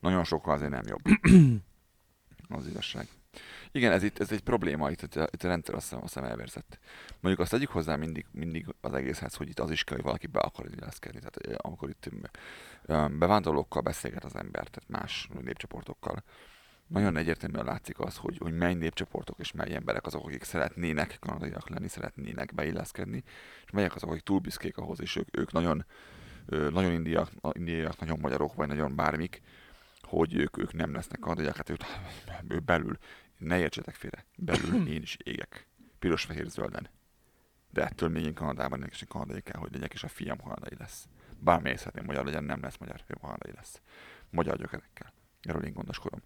[0.00, 1.02] nagyon sokkal azért nem jobb.
[2.58, 3.08] az igazság.
[3.72, 6.78] Igen, ez itt ez egy probléma, itt, itt, a- itt a rendszer azt hiszem, elvérzett.
[7.20, 10.26] Mondjuk azt tegyük hozzá mindig, mindig az egészhez, hogy itt az is kell, hogy valaki
[10.26, 11.18] be akar illeszkedni.
[11.18, 12.10] Tehát eh, amikor itt
[12.82, 16.22] ö, bevándorlókkal beszélget az ember, tehát más népcsoportokkal,
[16.86, 21.68] nagyon egyértelműen látszik az, hogy, hogy mely népcsoportok és mely emberek azok, akik szeretnének kanadaiak
[21.68, 23.22] lenni, szeretnének beilleszkedni,
[23.64, 25.84] és melyek azok, akik túl büszkék ahhoz, és ők, ők nagyon,
[26.46, 29.42] nagyon indiak, indiaiak, nagyon magyarok, vagy nagyon bármik,
[30.00, 31.80] hogy ők, ők nem lesznek kanadaiak, hát ők,
[32.54, 32.98] ők belül,
[33.44, 35.66] ne értsetek félre, belül én is égek.
[35.98, 36.88] Piros, fehér, zölden.
[37.70, 40.76] De ettől még én Kanadában ennek is kanadai kell, hogy legyek, és a fiam kanadai
[40.78, 41.08] lesz.
[41.38, 43.80] Bármelyik szeretném magyar legyen, nem lesz magyar, ő kanadai lesz.
[44.30, 45.12] Magyar gyökerekkel.
[45.42, 46.20] Erről én gondoskodom.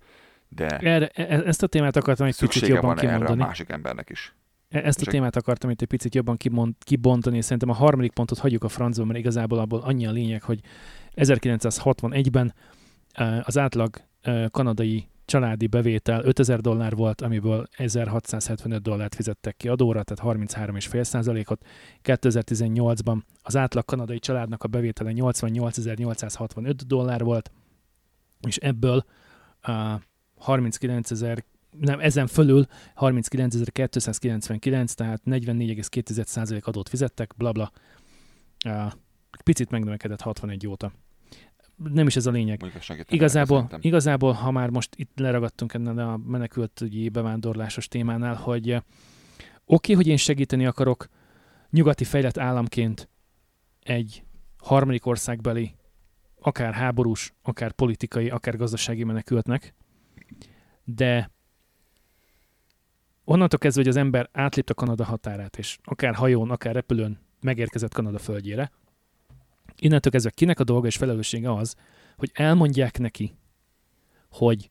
[0.49, 3.43] De Erre, e- ezt a témát akartam egy picit jobban van erre a kimondani.
[3.43, 4.35] másik embernek is.
[4.69, 7.73] E- Ezt a Csak- témát akartam itt egy picit jobban kimond, kibontani, és szerintem a
[7.73, 10.61] harmadik pontot hagyjuk a francba, mert igazából abból annyi a lényeg, hogy
[11.15, 12.55] 1961-ben
[13.13, 13.97] eh, az átlag
[14.51, 21.67] kanadai családi bevétel 5000 dollár volt, amiből 1675 dollárt fizettek ki adóra, tehát 33,5 százalékot.
[22.03, 27.51] 2018-ban az átlag kanadai családnak a bevétele 88.865 dollár volt,
[28.47, 29.05] és ebből
[29.69, 30.01] uh,
[30.39, 31.45] 39 ezer
[31.81, 32.67] nem, ezen fölül
[32.97, 37.73] 39.299, tehát 44,2% adót fizettek, blabla.
[38.67, 38.93] Uh,
[39.45, 40.93] picit megnövekedett 61 óta.
[41.77, 42.83] Nem is ez a lényeg.
[43.09, 49.45] Igazából, igazából, ha már most itt leragadtunk ennél a menekültügyi bevándorlásos témánál, hogy eh, oké,
[49.65, 51.09] okay, hogy én segíteni akarok
[51.71, 53.09] nyugati fejlett államként
[53.83, 54.25] egy
[54.59, 55.75] harmadik országbeli,
[56.41, 59.75] akár háborús, akár politikai, akár gazdasági menekültnek,
[60.85, 61.31] de
[63.25, 68.19] onnantól kezdve, hogy az ember átlépte Kanada határát, és akár hajón, akár repülőn megérkezett Kanada
[68.19, 68.71] földjére,
[69.79, 71.75] innentől kezdve kinek a dolga és felelőssége az,
[72.17, 73.35] hogy elmondják neki,
[74.31, 74.71] hogy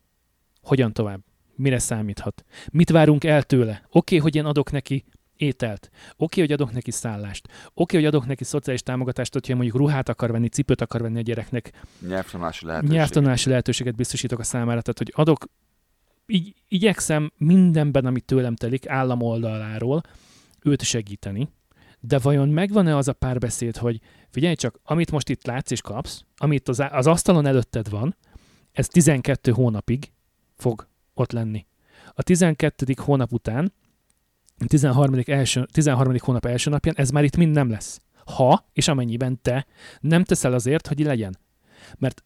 [0.62, 1.24] hogyan tovább,
[1.56, 3.72] mire számíthat, mit várunk el tőle.
[3.72, 8.00] Oké, okay, hogy én adok neki ételt, oké, okay, hogy adok neki szállást, oké, okay,
[8.00, 11.72] hogy adok neki szociális támogatást, hogyha mondjuk ruhát akar venni, cipőt akar venni a gyereknek,
[12.08, 12.96] Nyelvtanulási lehetőség.
[12.96, 15.46] nyelvtanulási lehetőséget biztosítok a számára, tehát hogy adok,
[16.28, 20.02] így, igyekszem mindenben, amit tőlem telik, állam oldaláról
[20.62, 21.50] őt segíteni,
[22.00, 24.00] de vajon megvan-e az a párbeszéd, hogy
[24.36, 28.16] figyelj csak, amit most itt látsz és kapsz, amit az, az asztalon előtted van,
[28.72, 30.12] ez 12 hónapig
[30.58, 31.66] fog ott lenni.
[32.14, 32.94] A 12.
[33.02, 33.74] hónap után,
[34.60, 35.20] a 13.
[35.26, 36.16] Első, 13.
[36.20, 38.02] hónap első napján ez már itt mind nem lesz.
[38.26, 39.66] Ha és amennyiben te
[40.00, 41.38] nem teszel azért, hogy legyen.
[41.98, 42.24] Mert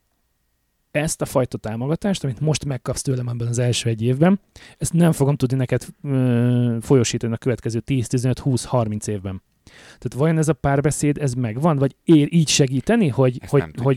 [0.91, 4.39] ezt a fajta támogatást, amit most megkapsz tőlem ebben az első egy évben,
[4.77, 9.41] ezt nem fogom tudni neked ö, folyosítani a következő 10, 15, 20, 30 évben.
[9.85, 13.95] Tehát vajon ez a párbeszéd, ez megvan, vagy ér így segíteni, hogy, Ezt hogy, hogy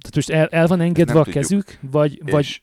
[0.00, 1.34] tehát most el, el van engedve a tudjuk.
[1.42, 2.60] kezük, vagy, vagy És,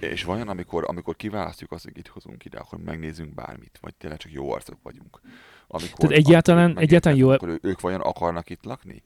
[0.00, 4.18] és vajon, amikor, amikor kiválasztjuk azt, hogy itt hozunk ide, akkor megnézzünk bármit, vagy tényleg
[4.18, 5.20] csak jó arcok vagyunk.
[5.66, 9.02] Amikor, Tehát egyáltalán- amikor egyáltalán jó- Akkor ők vajon akarnak itt lakni?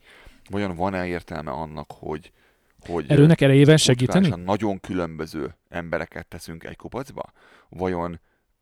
[0.50, 2.32] Vajon van-e értelme annak, hogy,
[2.86, 4.28] hogy erőnek erejével segíteni?
[4.44, 7.32] nagyon különböző embereket teszünk egy kupacba?
[7.68, 8.20] Vajon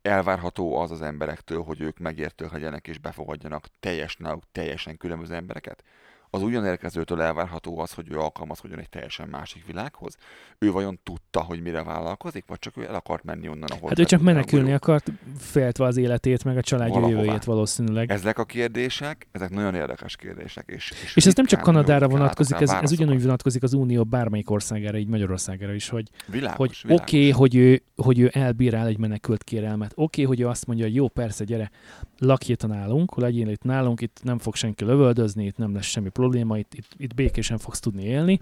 [0.09, 5.85] elvárható az az emberektől, hogy ők megértők legyenek és befogadjanak teljes náluk teljesen különböző embereket?
[6.31, 10.17] Az ugyan érkezőtől elvárható az, hogy ő alkalmazkodjon egy teljesen másik világhoz?
[10.59, 13.99] Ő vajon tudta, hogy mire vállalkozik, vagy csak ő el akart menni onnan, ahol Hát
[13.99, 17.21] ő csak menekülni akart, féltve az életét, meg a családja Valahová.
[17.21, 18.11] jövőjét valószínűleg.
[18.11, 20.65] Ezek a kérdések, ezek nagyon érdekes kérdések.
[20.69, 24.51] És, és, És ez nem csak Kanadára vonatkozik, ez, ez ugyanúgy vonatkozik az Unió bármelyik
[24.51, 27.03] országára, így Magyarországára is, hogy, Világos, hogy világos.
[27.03, 30.67] oké, okay, hogy, ő, hogy ő elbírál egy menekült kérelmet, oké, okay, hogy ő azt
[30.67, 31.71] mondja, hogy jó, persze, gyere,
[32.19, 36.09] lakj itt nálunk, legyél itt nálunk, itt nem fog senki lövöldözni, itt nem lesz semmi
[36.19, 38.41] probléma, itt, itt, itt békésen fogsz tudni élni.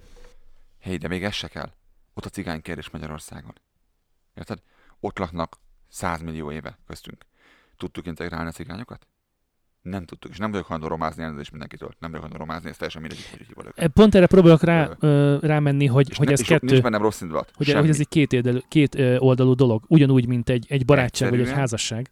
[0.78, 1.70] Hé, de még ez se kell.
[2.14, 3.52] Ott a cigány kérdés Magyarországon.
[4.34, 4.58] Érted?
[5.00, 5.56] Ott laknak
[5.88, 7.24] 100 millió éve köztünk.
[7.76, 9.06] Tudtuk integrálni a cigányokat?
[9.82, 11.88] Nem tudtuk, és nem vagyok hajlandó romázni elnézést mindenkitől.
[11.98, 13.84] Nem vagyok hajlandó romázni, ez teljesen mindegy, hogy hívod őket.
[13.84, 15.38] E, Pont erre próbálok rá, Ö.
[15.40, 17.50] rámenni, hogy, És hogy ne- ez és kettő, Nincs bennem rossz indulat.
[17.54, 17.80] hogy, Semmi.
[17.80, 21.38] hogy ez egy két, érdelő, két ö, oldalú dolog, ugyanúgy, mint egy, egy barátság vagy
[21.38, 22.10] egy Egyszerűen házasság.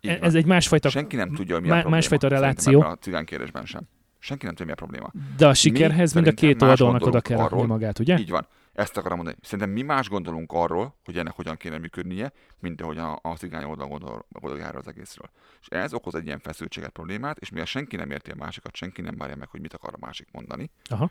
[0.00, 0.18] E-.
[0.20, 1.90] Ez egy másfajta, Senki nem tudja, hogy mi a má- probléma.
[2.00, 2.80] másfajta reláció.
[2.80, 3.82] a cigány kérdésben sem.
[4.24, 5.10] Senki nem tudja, mi a probléma.
[5.36, 8.18] de a sikerhez mind a két oldalnak oda kell arról, magát, ugye?
[8.18, 8.46] Így van.
[8.72, 9.36] Ezt akarom mondani.
[9.42, 13.64] Szerintem mi más gondolunk arról, hogy ennek hogyan kéne működnie, mint ahogy a, a cigány
[13.64, 15.30] oldal gondol, gondoljára az egészről.
[15.60, 19.00] És ez okoz egy ilyen feszültséget, problémát, és mivel senki nem érti a másikat, senki
[19.00, 21.10] nem várja meg, hogy mit akar a másik mondani, Aha.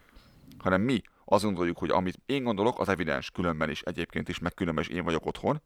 [0.58, 4.54] hanem mi azt gondoljuk, hogy amit én gondolok, az evidens különben is egyébként is, meg
[4.54, 5.62] különben is én vagyok otthon,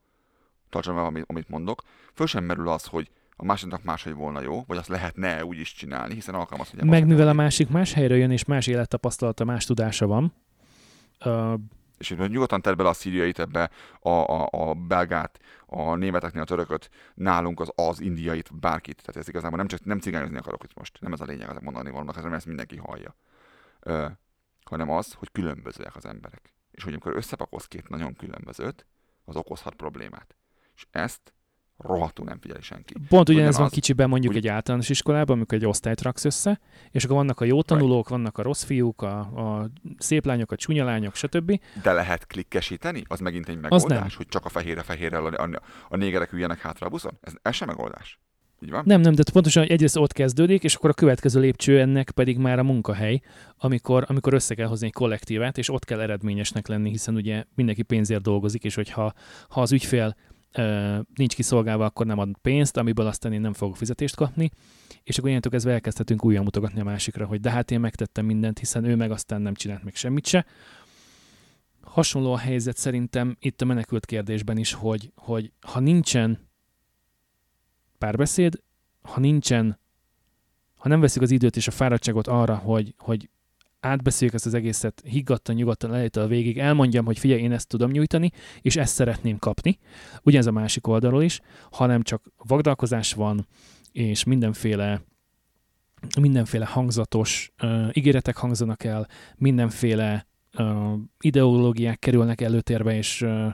[0.70, 1.82] tartsam el, amit, amit mondok,
[2.14, 5.74] föl sem merül az, hogy a másiknak máshogy volna jó, vagy azt lehetne úgy is
[5.74, 6.86] csinálni, hiszen alkalmazhatja.
[6.86, 10.34] Meg mivel a másik más helyre jön, és más élettapasztalata, más tudása van,
[11.20, 11.54] ö,
[11.98, 13.70] És hogy nyugodtan tedd bele a szíriait ebbe,
[14.00, 18.96] a, a, a belgát, a németeknél a törököt, nálunk az, az indiait, bárkit.
[18.96, 21.58] Tehát ez igazából nem csak nem cigányozni akarok itt most, nem ez a lényeg, az
[21.62, 23.16] mondani vannak, ez ezt mindenki hallja.
[23.80, 24.06] Ö,
[24.64, 26.54] hanem az, hogy különbözőek az emberek.
[26.72, 28.86] És hogy amikor összepakolsz két nagyon különbözőt,
[29.26, 30.36] az okozhat problémát.
[30.76, 31.34] És ezt
[31.78, 32.94] rohadtul nem figyeli senki.
[33.10, 36.60] Pont ugyanez van Ugyanaz, kicsiben mondjuk hogy- egy általános iskolában, amikor egy osztályt raksz össze,
[36.92, 40.56] és akkor vannak a jó tanulók, vannak a rossz fiúk, a, a szép lányok, a
[40.56, 41.60] csúnya lányok, stb.
[41.84, 43.04] De lehet klikkesíteni?
[43.08, 44.18] Az megint egy megoldás, nem.
[44.18, 47.18] hogy csak a fehérre fehérrel a, a, a négerek üljenek hátra a buszon?
[47.22, 48.20] Ez, ez sem megoldás.
[48.64, 48.84] Így van?
[48.86, 52.60] Nem, nem, de pontosan egyrészt ott kezdődik, és akkor a következő lépcső ennek pedig már
[52.60, 53.22] a munkahely,
[53.58, 57.82] amikor, amikor össze kell hozni egy kollektívát, és ott kell eredményesnek lenni, hiszen ugye mindenki
[57.84, 59.14] pénzért dolgozik, és hogyha
[59.50, 60.16] ha az ügyfél
[61.16, 64.50] nincs kiszolgálva, akkor nem ad pénzt, amiből aztán én nem fogok fizetést kapni,
[65.04, 68.60] és akkor ilyentől kezdve elkezdhetünk újra mutogatni a másikra, hogy de hát én megtettem mindent,
[68.60, 70.46] hiszen ő meg aztán nem csinált meg semmit se.
[71.82, 76.48] Hasonló a helyzet szerintem itt a menekült kérdésben is, hogy, hogy ha nincsen
[77.98, 78.62] párbeszéd,
[79.02, 79.80] ha nincsen,
[80.76, 83.30] ha nem veszik az időt és a fáradtságot arra, hogy, hogy
[83.86, 87.92] átbeszéljük ezt az egészet higgadtan, nyugodtan elejétől a végig, elmondjam, hogy figyelj, én ezt tudom
[87.92, 88.32] nyújtani,
[88.62, 89.78] és ezt szeretném kapni,
[90.24, 91.40] ugyanez a másik oldalról is,
[91.72, 93.48] hanem csak vagdalkozás van,
[93.92, 95.02] és mindenféle
[96.20, 100.28] mindenféle hangzatos uh, ígéretek hangzanak el, mindenféle
[100.58, 103.54] uh, ideológiák kerülnek előtérbe, és uh,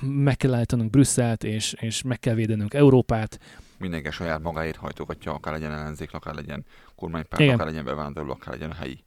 [0.00, 3.38] meg kell állítanunk Brüsszelt, és, és meg kell védenünk Európát.
[3.82, 6.64] Mindenki saját magáért hajtogatja, akár legyen ellenzék, akár legyen
[6.94, 7.54] kormánypárt, Igen.
[7.54, 9.04] akár legyen bevándorló, akár legyen helyi.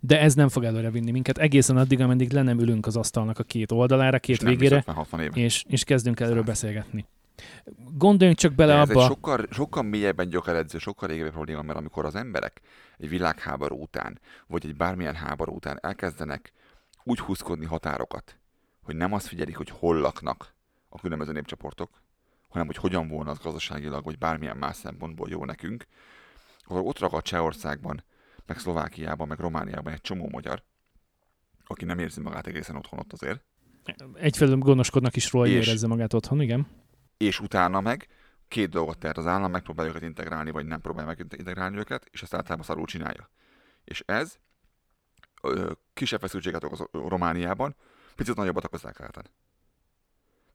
[0.00, 3.38] De ez nem fog előre vinni minket egészen addig, ameddig le nem ülünk az asztalnak
[3.38, 5.40] a két oldalára, két És végére, 50-60 éve.
[5.40, 7.06] és, és kezdünk előről beszélgetni.
[7.94, 11.78] Gondoljunk csak bele De ez abba, egy sokkal, sokkal mélyebben gyökeredző, sokkal régebbi probléma, mert
[11.78, 12.60] amikor az emberek
[12.98, 16.52] egy világháború után, vagy egy bármilyen háború után elkezdenek
[17.04, 18.38] úgy húzkodni határokat,
[18.82, 20.54] hogy nem azt figyelik, hogy hol laknak
[20.88, 21.90] a különböző népcsoportok,
[22.48, 25.84] hanem hogy hogyan volna az gazdaságilag, vagy bármilyen más szempontból jó nekünk,
[26.64, 28.04] akkor ott ragad Csehországban,
[28.46, 30.62] meg Szlovákiában, meg Romániában egy csomó magyar,
[31.66, 33.44] aki nem érzi magát egészen otthon ott azért,
[34.14, 36.66] egyfelől gondoskodnak is róla, És- érezze magát otthon, igen.
[37.16, 38.08] és utána meg
[38.48, 42.22] két dolgot tehet az állam, megpróbálja őket integrálni, vagy nem próbálja meg integrálni őket, és
[42.22, 43.30] ezt általában szarul csinálja.
[43.84, 44.38] És ez
[45.42, 47.76] ö, kisebb feszültséget okoz Romániában,
[48.14, 49.24] picit nagyobbat okoz keleten.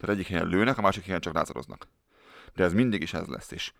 [0.02, 1.88] Tehát egyik helyen lőnek, a másik helyen csak lázaroznak.
[2.54, 3.74] De ez mindig is ez lesz, és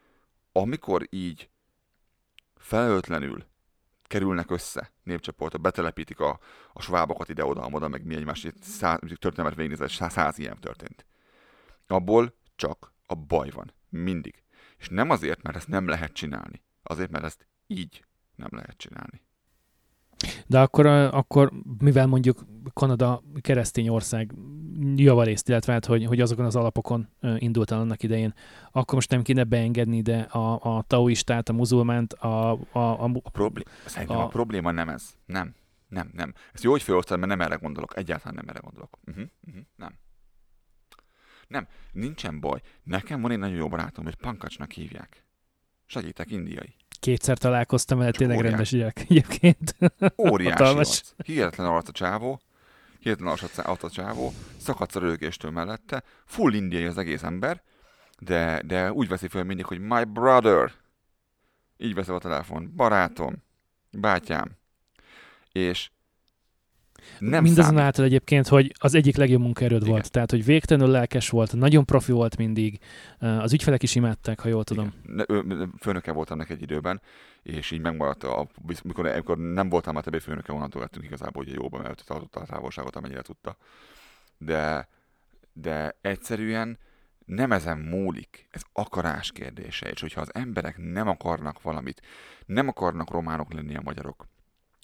[0.52, 1.50] amikor így
[2.56, 3.46] felelőtlenül
[4.04, 6.40] kerülnek össze népcsoportok, betelepítik a,
[6.74, 11.06] a svábokat ide-oda, meg mi egymás szá, történelmet végignézett, száz, száz ilyen történt.
[11.88, 13.74] Abból csak a baj van.
[13.90, 14.44] Mindig.
[14.78, 16.64] És nem azért, mert ezt nem lehet csinálni.
[16.84, 18.06] Azért, mert ezt így
[18.36, 19.22] nem lehet csinálni.
[20.48, 24.34] De akkor, akkor mivel mondjuk Kanada keresztény ország
[24.96, 28.34] javarészt, illetve hát, hogy, hogy azokon az alapokon indult el annak idején,
[28.72, 32.52] akkor most nem kéne beengedni ide a, a taoistát, a muzulmánt, a...
[32.52, 35.14] a, a, a, problé- Szerintem a, a probléma nem ez.
[35.26, 35.56] Nem.
[35.88, 36.34] Nem, nem.
[36.54, 37.98] Ezt jó, hogy felosztad, mert nem erre gondolok.
[37.98, 38.98] Egyáltalán nem erre gondolok.
[39.06, 39.94] Uh-huh, uh-huh, nem.
[41.48, 42.62] Nem, nincsen baj.
[42.84, 45.26] Nekem van egy nagyon jó barátom, hogy Pankacsnak hívják.
[45.86, 46.76] Segítek, indiai.
[47.02, 48.52] Kétszer találkoztam vele, tényleg óriás.
[48.52, 49.76] rendes gyerek egyébként.
[50.18, 51.14] Óriási arc.
[51.26, 52.42] Hihetetlen arc a csávó.
[53.00, 54.34] Hihetetlen arc a csávó.
[54.58, 56.04] Szakadsz a rögéstől mellette.
[56.26, 57.62] Full indiai az egész ember.
[58.20, 60.72] De, de úgy veszi fel mindig, hogy my brother.
[61.78, 62.74] Így veszi a telefon.
[62.76, 63.44] Barátom.
[63.92, 64.58] Bátyám.
[65.52, 65.90] És
[67.20, 69.92] nem Mindazonáltal egyébként, hogy az egyik legjobb munkaerőd Igen.
[69.92, 70.12] volt.
[70.12, 72.80] Tehát, hogy végtelenül lelkes volt, nagyon profi volt mindig.
[73.20, 74.94] Az ügyfelek is imádták, ha jól tudom.
[75.04, 75.74] Igen.
[75.80, 77.02] Főnöke voltam neki egy időben,
[77.44, 78.48] és így megmaradt, a,
[78.84, 82.46] mikor, amikor nem voltam már többé főnöke, onnantól lettünk igazából, hogy jóban, mert tartotta a
[82.46, 83.58] távolságot, amennyire tudta.
[84.38, 84.88] De,
[85.54, 86.78] de egyszerűen
[87.26, 92.02] nem ezen múlik, ez akarás kérdése, és hogyha az emberek nem akarnak valamit,
[92.46, 94.28] nem akarnak románok lenni a magyarok,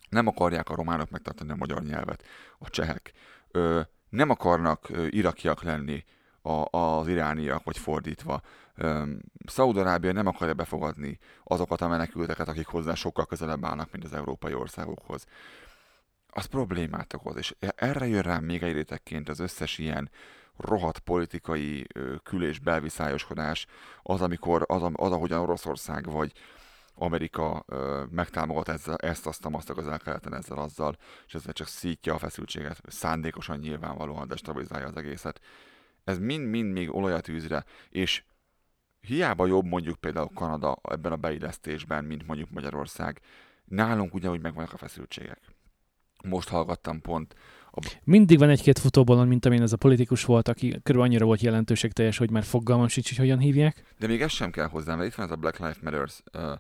[0.10, 2.24] nem akarják a románok megtartani a magyar nyelvet,
[2.60, 3.12] a csehek.
[3.52, 6.04] Ö, nem akarnak ö, irakiak lenni
[6.48, 8.42] a, az irániak, vagy fordítva.
[9.46, 14.54] Szaudarábia nem akarja befogadni azokat a menekülteket, akik hozzá sokkal közelebb állnak, mint az európai
[14.54, 15.26] országokhoz.
[16.30, 20.10] Az problémát okoz, és erre jön rám még egy rétegként az összes ilyen
[20.58, 21.88] rohadt politikai
[22.24, 23.66] kül- és belviszályoskodás,
[24.04, 26.32] az, amikor az, az ahogyan Oroszország vagy
[27.00, 32.14] Amerika ö, megtámogat ezzel, ezt, azt, azt a közel-keleten ezzel, azzal, és ezzel csak szítja
[32.14, 35.40] a feszültséget, szándékosan nyilvánvalóan destabilizálja az egészet.
[36.04, 38.24] Ez mind-mind még olaj a tűzre, és
[39.00, 43.22] hiába jobb mondjuk például Kanada ebben a beillesztésben, mint mondjuk Magyarország,
[43.66, 45.42] nálunk ugyanúgy megvannak a feszültségek.
[46.24, 47.36] Most hallgattam pont
[47.72, 48.00] a...
[48.04, 52.18] Mindig van egy-két futóbalon, mint amilyen ez a politikus volt, aki körül annyira volt jelentőségteljes,
[52.18, 53.84] hogy már fogalmam sincs, hogy hogyan hívják.
[54.00, 56.52] De még ez sem kell hozzá, mert itt van ez a Black Lives Matters uh,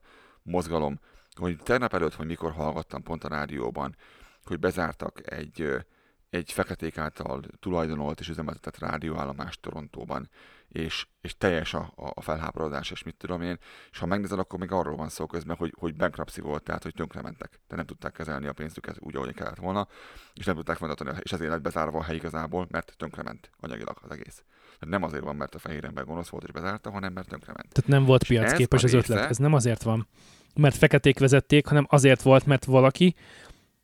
[0.47, 0.99] mozgalom,
[1.35, 3.95] hogy tegnap előtt, hogy mikor hallgattam pont a rádióban,
[4.43, 5.85] hogy bezártak egy,
[6.29, 10.29] egy feketék által tulajdonolt és üzemeltetett rádióállomást Torontóban,
[10.67, 13.57] és, és teljes a, a felháborodás, és mit tudom én,
[13.91, 16.93] és ha megnézed, akkor még arról van szó közben, hogy, hogy bankruptcy volt, tehát hogy
[16.93, 19.87] tönkrementek, de nem tudták kezelni a pénzüket úgy, ahogy kellett volna,
[20.33, 24.11] és nem tudták fenntartani, és ezért lett bezárva a hely igazából, mert tönkrement anyagilag az
[24.11, 24.43] egész.
[24.63, 27.73] Tehát nem azért van, mert a fehér ember gonosz volt és bezárta, hanem mert tönkrement.
[27.73, 29.13] Tehát nem volt piacképes az része...
[29.13, 29.29] ötlet.
[29.29, 30.07] Ez nem azért van,
[30.55, 33.15] mert feketék vezették, hanem azért volt, mert valaki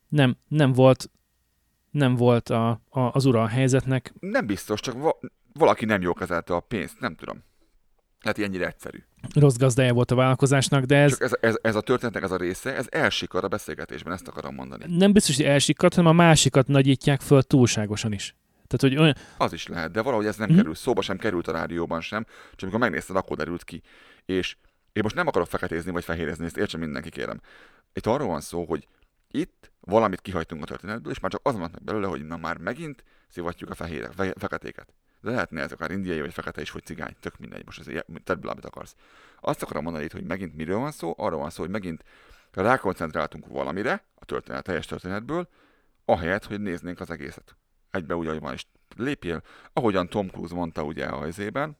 [0.08, 1.10] nem, nem volt
[1.94, 4.12] nem volt a, a, az ura a helyzetnek.
[4.20, 5.18] Nem biztos, csak va-
[5.52, 7.42] valaki nem jól kezelte a pénzt, nem tudom.
[8.20, 8.98] Hát ennyire egyszerű.
[9.34, 11.10] Rossz gazdája volt a vállalkozásnak, de ez...
[11.10, 14.54] Csak ez, ez, ez a történetnek ez a része, ez elsikad a beszélgetésben, ezt akarom
[14.54, 14.96] mondani.
[14.96, 18.34] Nem biztos, hogy elsikad, hanem a másikat nagyítják föl túlságosan is.
[18.66, 19.16] Tehát, hogy olyan...
[19.36, 20.56] Az is lehet, de valahogy ez nem hmm.
[20.56, 23.82] kerül, szóba sem került a rádióban sem, csak amikor megnézted, akkor derült ki.
[24.26, 24.56] És
[24.92, 27.40] én most nem akarok feketézni vagy fehérezni, ezt értsen mindenki, kérem.
[27.92, 28.86] Itt arról van szó, hogy
[29.34, 33.04] itt valamit kihagytunk a történetből, és már csak az van belőle, hogy na már megint
[33.28, 34.94] szivatjuk a fehérek, fe, feketéket.
[35.20, 38.40] De lehetne ez akár indiai, vagy fekete is, vagy cigány, tök mindegy, most ez tedd
[38.40, 38.94] bele, amit akarsz.
[39.40, 42.04] Azt akarom mondani itt, hogy megint miről van szó, arról van szó, hogy megint
[42.52, 45.48] rákoncentráltunk valamire, a történet, teljes történetből,
[46.04, 47.56] ahelyett, hogy néznénk az egészet.
[47.90, 48.66] Egybe úgy, ahogy van, és
[48.96, 51.76] lépjél, ahogyan Tom Cruise mondta ugye a izében,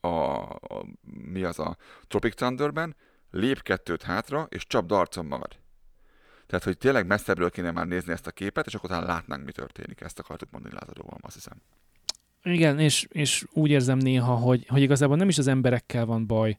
[0.00, 1.76] a, a, mi az a
[2.08, 2.96] Tropic Thunderben,
[3.30, 5.58] lép kettőt hátra, és csap darcon magad.
[6.46, 9.52] Tehát, hogy tényleg messzebbről kéne már nézni ezt a képet, és akkor talán látnánk, mi
[9.52, 10.00] történik.
[10.00, 11.60] Ezt akartuk mondani Lázadóval, azt hiszem.
[12.42, 16.58] Igen, és, és úgy érzem néha, hogy, hogy igazából nem is az emberekkel van baj,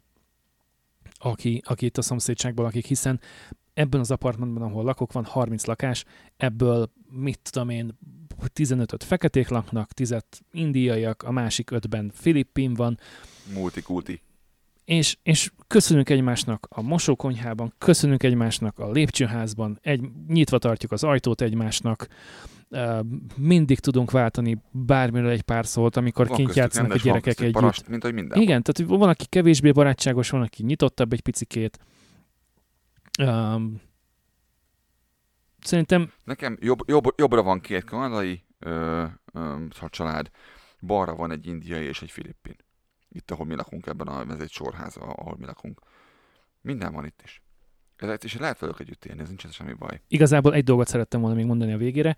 [1.17, 3.19] aki, aki itt a szomszédságból lakik, hiszen
[3.73, 6.05] ebben az apartmanban, ahol lakok, van 30 lakás,
[6.37, 7.97] ebből mit tudom én,
[8.55, 10.15] 15-öt feketék laknak, 10
[10.51, 12.99] indiaiak, a másik ötben filippin van.
[13.53, 14.21] Multikulti.
[14.87, 21.41] És, és köszönünk egymásnak a mosókonyhában, köszönünk egymásnak a lépcsőházban, egy, nyitva tartjuk az ajtót
[21.41, 22.07] egymásnak,
[23.35, 27.53] mindig tudunk váltani bármiről egy pár szót, amikor kint játszanak a gyerekek együtt.
[27.53, 28.41] Parast, mint hogy minden.
[28.41, 31.79] Igen, tehát van, aki kevésbé barátságos, van, aki nyitottabb egy picikét.
[33.19, 33.81] Um,
[35.59, 36.11] szerintem...
[36.23, 39.55] Nekem jobb, jobb, jobbra van két kanadai ö, ö,
[39.89, 40.29] család,
[40.79, 42.55] balra van egy indiai és egy filippin.
[43.17, 45.81] Itt, ahol mi lakunk ebben a, ez egy sorház, ahol mi lakunk.
[46.61, 47.41] Minden van itt is.
[47.95, 50.01] Ez és lehet velük együtt élni, ez nincsen semmi baj.
[50.07, 52.17] Igazából egy dolgot szerettem volna még mondani a végére.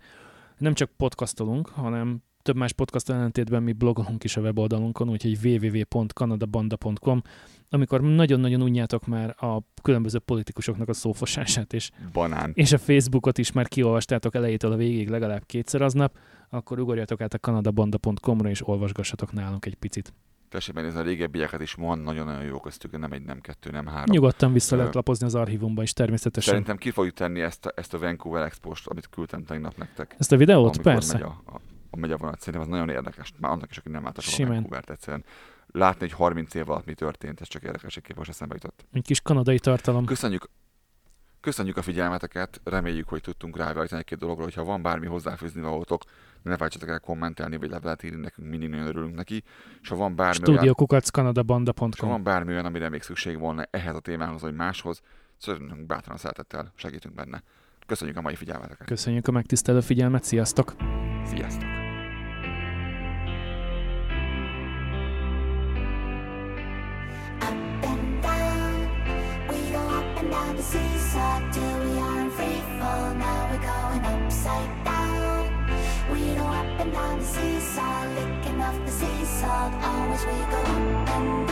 [0.58, 7.22] Nem csak podcastolunk, hanem több más podcast ellentétben mi blogolunk is a weboldalunkon, úgyhogy www.kanadabanda.com,
[7.68, 12.50] amikor nagyon-nagyon unjátok már a különböző politikusoknak a szófosását, és, Banán.
[12.54, 17.34] és a Facebookot is már kiolvastátok elejétől a végig legalább kétszer aznap, akkor ugorjatok át
[17.34, 20.12] a kanadabanda.com-ra, és olvasgassatok nálunk egy picit.
[20.50, 24.14] Tessék ez a régebbieket is van, nagyon-nagyon jó köztük, nem egy, nem kettő, nem három.
[24.14, 26.50] Nyugodtan vissza lehet lapozni az archívumba is, természetesen.
[26.50, 30.14] Szerintem ki fogjuk tenni ezt a, ezt a Vancouver Expo-st, amit küldtem tegnap nektek.
[30.18, 30.82] Ezt a videót?
[30.82, 31.12] Persze.
[31.12, 32.38] Megy a, a, a megy a vonat.
[32.38, 33.32] Szerintem az nagyon érdekes.
[33.38, 34.52] Már annak is, aki nem látta Simán.
[34.52, 35.24] Vancouvert egyszerűen.
[35.72, 38.84] Látni, hogy 30 év alatt mi történt, ez csak érdekességképp most eszembe jutott.
[38.92, 40.04] Egy kis kanadai tartalom.
[40.04, 40.48] Köszönjük,
[41.40, 46.02] köszönjük a figyelmeteket, reméljük, hogy tudtunk rávilágítani egy-két dologról, hogyha van bármi hozzáfűzni valótok,
[46.42, 49.42] ne felejtsetek el kommentelni, vagy levelet írni nekünk, mindig nagyon örülünk neki.
[49.82, 50.64] És ha van bármi olyan,
[51.98, 55.00] ha van bármi olyan, amire még szükség volna ehhez a témához, vagy máshoz,
[55.36, 57.42] szörnyünk bátran szeretettel segítünk benne.
[57.86, 58.86] Köszönjük a mai figyelmeteket.
[58.86, 60.74] Köszönjük a megtisztelő figyelmet, sziasztok!
[61.24, 61.79] Sziasztok!
[70.60, 72.78] The seesaw till we are in.
[73.18, 75.48] Now we're going upside down.
[76.12, 79.72] We go up and down the seesaw, licking off the sea salt.
[79.82, 81.49] Always we go up and